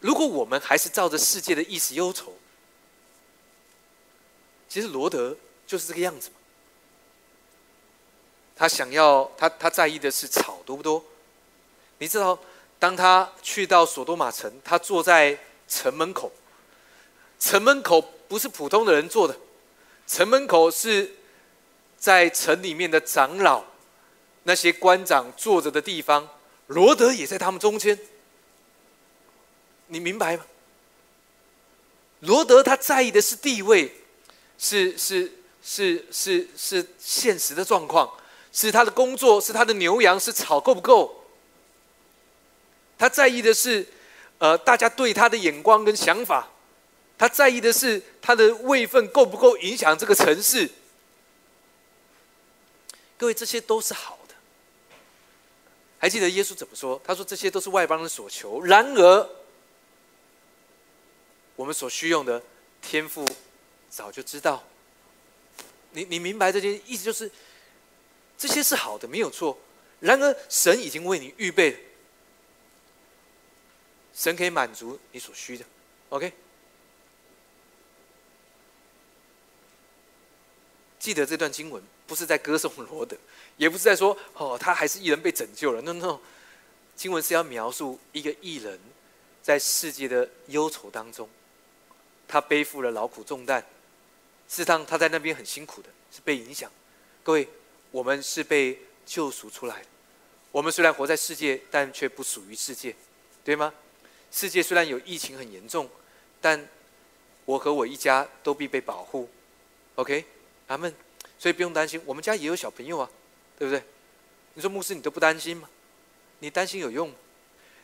[0.00, 2.34] 如果我们还是照着世界的意思忧愁，
[4.68, 5.36] 其实罗德
[5.66, 6.36] 就是这个样子嘛。
[8.56, 11.04] 他想要他他在意的是草多不多？
[11.98, 12.38] 你知道，
[12.78, 15.38] 当他去到索多玛城，他坐在
[15.68, 16.30] 城门口，
[17.38, 19.36] 城门口不是普通的人坐的，
[20.06, 21.14] 城门口是
[21.96, 23.64] 在城里面的长老。
[24.44, 26.28] 那些官长坐着的地方，
[26.66, 27.98] 罗德也在他们中间。
[29.88, 30.44] 你明白吗？
[32.20, 33.92] 罗德他在意的是地位，
[34.56, 35.32] 是是
[35.62, 38.10] 是是是现实的状况，
[38.52, 41.24] 是他的工作，是他的牛羊，是草够不够。
[42.96, 43.86] 他在意的是，
[44.38, 46.48] 呃，大家对他的眼光跟想法。
[47.18, 50.70] 他在意的是他的位分够不够影响这个城市。
[53.18, 54.18] 各位，这些都是好。
[56.02, 57.00] 还记得耶稣怎么说？
[57.04, 59.30] 他说：“这些都是外邦人所求，然而
[61.54, 62.42] 我们所需用的
[62.80, 63.24] 天赋
[63.88, 64.64] 早就知道。
[65.92, 67.04] 你你明白这件意思？
[67.04, 67.30] 就是
[68.36, 69.56] 这些是好的，没有错。
[70.00, 71.78] 然而神已经为你预备，
[74.12, 75.64] 神可以满足你所需的。
[76.08, 76.32] OK，
[80.98, 83.16] 记得这段经文。”不是在歌颂罗德，
[83.56, 85.80] 也不是在说哦，他还是艺人被拯救了。
[85.82, 86.18] No No，
[86.96, 88.78] 经文是要描述一个艺人，
[89.42, 91.28] 在世界的忧愁当中，
[92.28, 93.60] 他背负了劳苦重担，
[94.48, 96.70] 事实上他在那边很辛苦的，是被影响。
[97.22, 97.48] 各位，
[97.90, 99.86] 我们是被救赎出来的。
[100.50, 102.94] 我们虽然活在世界，但却不属于世界，
[103.42, 103.72] 对吗？
[104.30, 105.88] 世界虽然有疫情很严重，
[106.40, 106.68] 但
[107.44, 109.28] 我和我一家都必被保护。
[109.94, 110.24] OK，
[110.66, 110.94] 阿门。
[111.42, 113.10] 所以不用担心，我们家也有小朋友啊，
[113.58, 113.82] 对不对？
[114.54, 115.68] 你说牧师，你都不担心吗？
[116.38, 117.16] 你担心有用吗？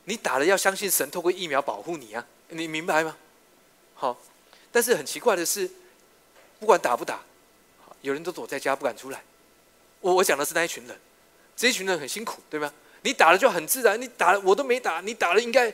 [0.04, 3.16] 你打了要相信神透过疫苗保护你啊，你明白吗？
[3.94, 4.16] 好，
[4.70, 5.68] 但是很奇怪的是，
[6.61, 7.20] 不管打不打，
[8.02, 9.20] 有人都躲在家不敢出来。
[10.02, 10.96] 我我讲的是那一群人。
[11.56, 12.72] 这一群人很辛苦，对吗？
[13.02, 15.66] 你打了就很自然，你打了我都没打，你打了应该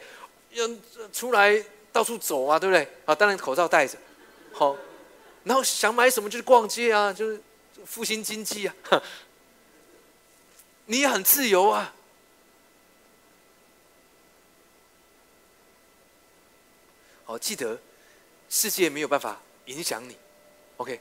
[0.53, 0.67] 要
[1.13, 1.63] 出来
[1.93, 2.89] 到处走啊，对不对？
[3.05, 3.99] 啊，当然口罩戴着，
[4.55, 4.75] 好，
[5.43, 7.39] 然后想买什么就去逛街啊，就是
[7.85, 8.75] 复兴经济啊，
[10.87, 11.95] 你也很自由啊。
[17.27, 17.81] 好，记得
[18.51, 20.17] 世界没有办法影响你
[20.77, 21.01] ，OK？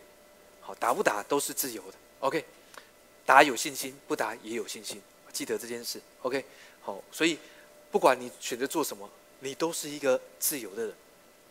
[0.62, 2.46] 好，打不打都是自由的，OK？
[3.26, 5.02] 打有信心，不打也有信心，
[5.34, 6.02] 记得这件事。
[6.22, 6.46] OK，
[6.82, 7.38] 好，所以
[7.92, 9.10] 不管你选择做什么，
[9.42, 10.96] 你都是一个自由的人。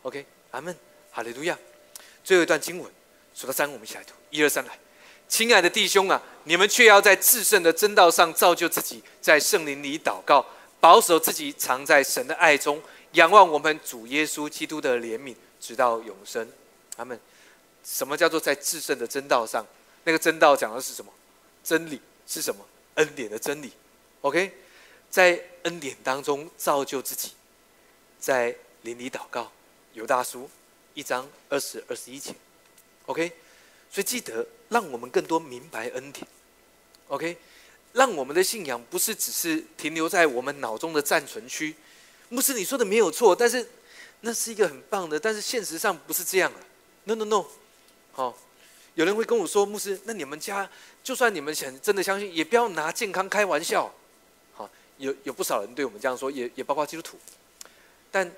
[0.03, 0.75] OK，阿门，
[1.11, 1.59] 哈利路亚。
[2.25, 2.91] 最后一段经文，
[3.35, 4.15] 数到三，我们一起来读。
[4.31, 4.79] 一二三，来，
[5.33, 10.45] 亲爱的弟兄啊，你们却要在至圣的真道上造就自己，在圣灵里祷告，
[10.79, 12.79] 保守自己藏在神的爱中，
[13.13, 16.47] 仰望我们主耶稣基督的怜悯，直到永生。
[16.99, 17.19] 阿门。
[17.83, 19.67] 什么叫做在至圣的真道上？
[20.05, 21.11] 那个真道讲的是什么？
[21.65, 22.63] 真理是什么？
[22.97, 23.73] 恩典的真理
[24.21, 24.53] ，OK，
[25.09, 27.31] 在恩典当中造就自己，
[28.21, 29.51] 在邻里祷告，
[29.95, 30.51] 犹大书
[30.93, 32.35] 一章二十二十一节
[33.07, 33.33] ，OK，
[33.93, 36.27] 所以记得让我们更多明白恩典
[37.09, 37.37] ，OK，
[37.93, 41.77] 让我们的信仰不是只是停留在我们脑中的暂存区。
[42.31, 43.69] 牧师，你说的没有错，但是
[44.23, 46.61] 那是一个很棒的，但是现实上不是这样的。
[47.05, 47.47] No No No，
[48.13, 48.39] 好。
[48.95, 50.69] 有人会跟我说：“牧师，那你们家
[51.03, 53.91] 就算你们想真的相信，也不要拿健康开玩笑。”
[54.53, 54.69] 好，
[54.99, 57.19] 有有不少人对我们这样说，也也包括基督徒。
[58.11, 58.31] 但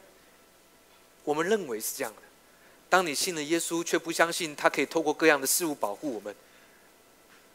[1.24, 2.22] 我们认为是这样的：
[2.94, 6.32] 当你信了耶稣，却不相信他可以透过各样的事物保护我们，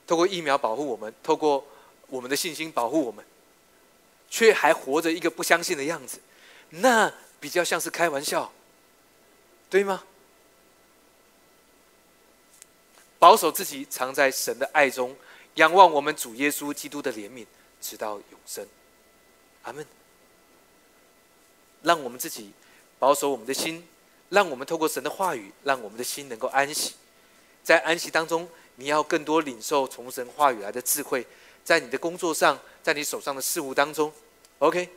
[0.06, 1.66] 透过疫苗保护我们，透过
[2.08, 3.24] 我们的信心保护我们，
[4.30, 6.20] 却还活着一个不相信的样子，
[6.72, 7.10] 那
[7.40, 8.52] 比较像是开玩笑，
[9.70, 10.04] 对吗？
[13.18, 15.16] 保守自己，藏在神的爱中，
[15.54, 17.46] 仰望我们主耶稣基督的怜悯，
[17.80, 18.68] 直到永生。
[19.64, 19.88] 阿门。
[21.82, 22.52] 让我们自己
[23.00, 23.88] 保守我们的心，
[24.30, 26.94] 让我们透过神的话语，让我们的心能够安息。
[27.64, 31.26] 在安息当中，你要更多领受从神话语来的智慧，
[31.64, 34.12] 在你的工作上，在你手上的事物当中。
[34.60, 34.90] OK，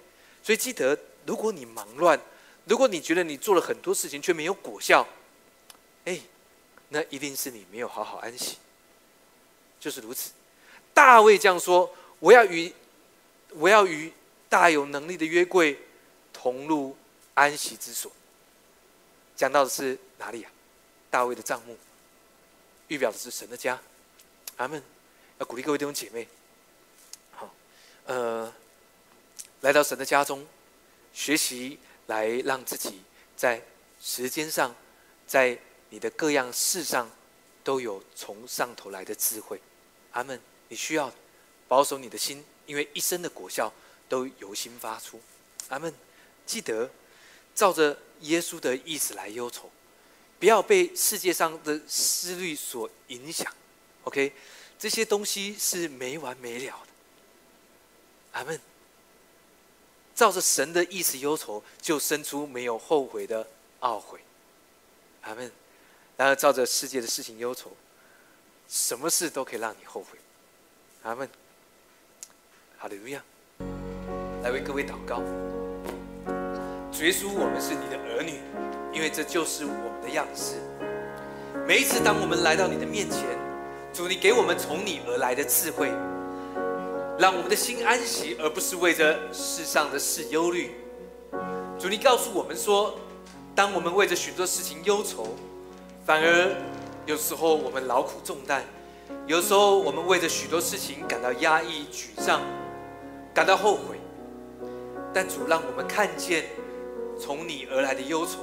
[0.42, 2.20] 所以记得，如果你忙乱，
[2.66, 5.06] 如果你觉得你做了很多事情却没有果效，
[6.04, 6.20] 哎。
[6.94, 8.58] 那一定是你没有好好安息，
[9.80, 10.32] 就是如此。
[10.92, 12.70] 大卫这样说：“我要与
[13.54, 14.12] 我要与
[14.50, 15.78] 大有能力的约柜
[16.34, 16.94] 同入
[17.32, 18.12] 安息之所。”
[19.42, 20.52] 讲到的是哪里啊？
[21.10, 21.76] 大卫的帐幕，
[22.86, 23.76] 预表的是神的家。
[24.56, 24.80] 阿门。
[25.40, 26.28] 要鼓励各位弟兄姐妹，
[27.32, 27.52] 好，
[28.04, 28.54] 呃，
[29.62, 30.46] 来到神的家中，
[31.12, 33.02] 学习来让自己
[33.34, 33.60] 在
[34.00, 34.72] 时间上，
[35.26, 35.58] 在。
[35.90, 37.10] 你的各样事上
[37.62, 39.60] 都有从上头来的智慧，
[40.12, 40.40] 阿门。
[40.68, 41.12] 你需要
[41.68, 43.70] 保守你的心，因为一生的果效
[44.08, 45.20] 都由心发出，
[45.68, 45.92] 阿门。
[46.46, 46.88] 记得
[47.54, 49.70] 照着耶稣的意思来忧愁，
[50.38, 53.52] 不要被世界上的思虑所影响。
[54.04, 54.32] OK，
[54.78, 56.88] 这些东西是没完没了的，
[58.32, 58.60] 阿门。
[60.14, 63.46] 照着神的意思忧愁，就生出没有后悔的
[63.80, 64.20] 懊悔，
[65.22, 65.50] 阿门。
[66.16, 67.74] 然后照着世界的事情忧愁，
[68.68, 70.18] 什么事都可以让你后悔。
[71.02, 71.28] 阿门。
[72.78, 73.22] 哈利，路亚，
[74.42, 75.22] 来为各位祷告。
[76.92, 78.34] 主耶稣，我们是你的儿女，
[78.92, 80.56] 因为这就是我们的样式。
[81.66, 83.24] 每一次当我们来到你的面前，
[83.94, 85.88] 主，你给我们从你而来的智慧，
[87.18, 90.74] 让我们的心安息，而不是为着世上的事忧虑。
[91.78, 92.94] 主，你告诉我们说，
[93.54, 95.28] 当我们为着许多事情忧愁。
[96.04, 96.54] 反而，
[97.06, 98.62] 有时候我们劳苦重担，
[99.26, 102.42] 有时候我们为着许多事情感到压抑、沮丧，
[103.32, 103.96] 感到后悔。
[105.14, 106.44] 但主让我们看见，
[107.20, 108.38] 从你而来的忧愁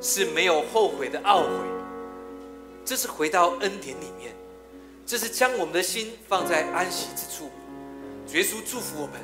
[0.00, 1.48] 是没有后悔的懊悔。
[2.84, 4.34] 这是回到恩典里面，
[5.06, 7.50] 这是将我们的心放在安息之处。
[8.32, 9.20] 耶稣祝福我们，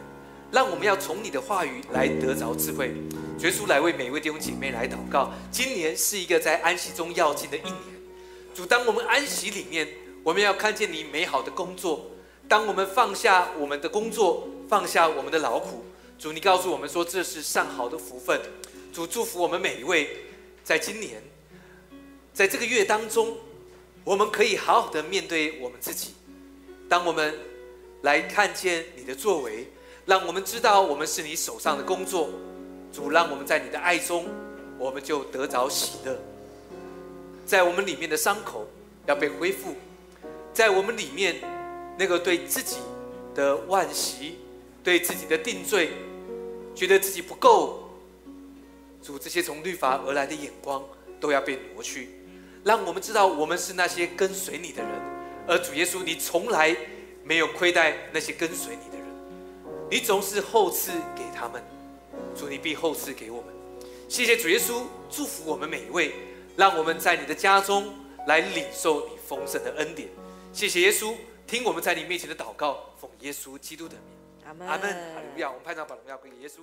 [0.52, 2.94] 让我们要从你的话语来得着智慧。
[3.40, 5.30] 耶稣来为每一位弟兄姐妹来祷告。
[5.50, 7.74] 今年是一个在安息中要进的一年。
[8.54, 9.88] 主，当我们安息里面，
[10.22, 12.06] 我们要看见你美好的工作。
[12.48, 15.84] 当我们放下我们的工作，放下我们的劳苦，
[16.18, 18.40] 主，你告诉我们说这是上好的福分。
[18.92, 20.16] 主祝福我们每一位，
[20.64, 21.22] 在今年，
[22.34, 23.36] 在这个月当中，
[24.02, 26.14] 我们可以好好的面对我们自己。
[26.88, 27.38] 当我们
[28.02, 29.68] 来看见你的作为，
[30.06, 32.30] 让我们知道我们是你手上的工作。
[32.92, 34.26] 主，让我们在你的爱中，
[34.76, 36.18] 我们就得着喜乐。
[37.46, 38.66] 在我们里面的伤口
[39.06, 39.76] 要被恢复，
[40.52, 41.36] 在我们里面
[41.96, 42.78] 那个对自己
[43.34, 44.38] 的惋惜、
[44.82, 45.90] 对自己的定罪，
[46.79, 47.91] 觉得自己不够。
[49.03, 50.85] 主，这些从律法而来的眼光
[51.18, 52.11] 都要被挪去，
[52.62, 54.93] 让我们知道我们是那些跟随你的人，
[55.49, 56.76] 而主耶稣，你从来
[57.24, 59.07] 没有亏待那些跟随你的人，
[59.91, 61.61] 你总是厚赐给他们。
[62.37, 63.53] 主，你必厚赐给我们。
[64.09, 66.12] 谢谢主耶稣，祝福我们每一位，
[66.57, 67.93] 让我们在你的家中
[68.26, 70.09] 来领受你丰盛的恩典。
[70.53, 71.14] 谢谢耶稣，
[71.47, 74.17] 听我们在你面前的祷告，奉耶稣基督的名，
[74.49, 76.61] 阿门，阿门，荣耀，我们拍照把荣耀归给耶稣。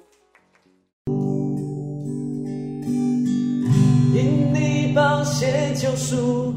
[4.12, 6.56] 因你宝血救赎，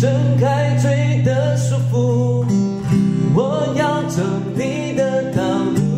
[0.00, 2.46] 挣开罪的束缚，
[3.34, 4.22] 我要走
[4.56, 5.91] 你的道路。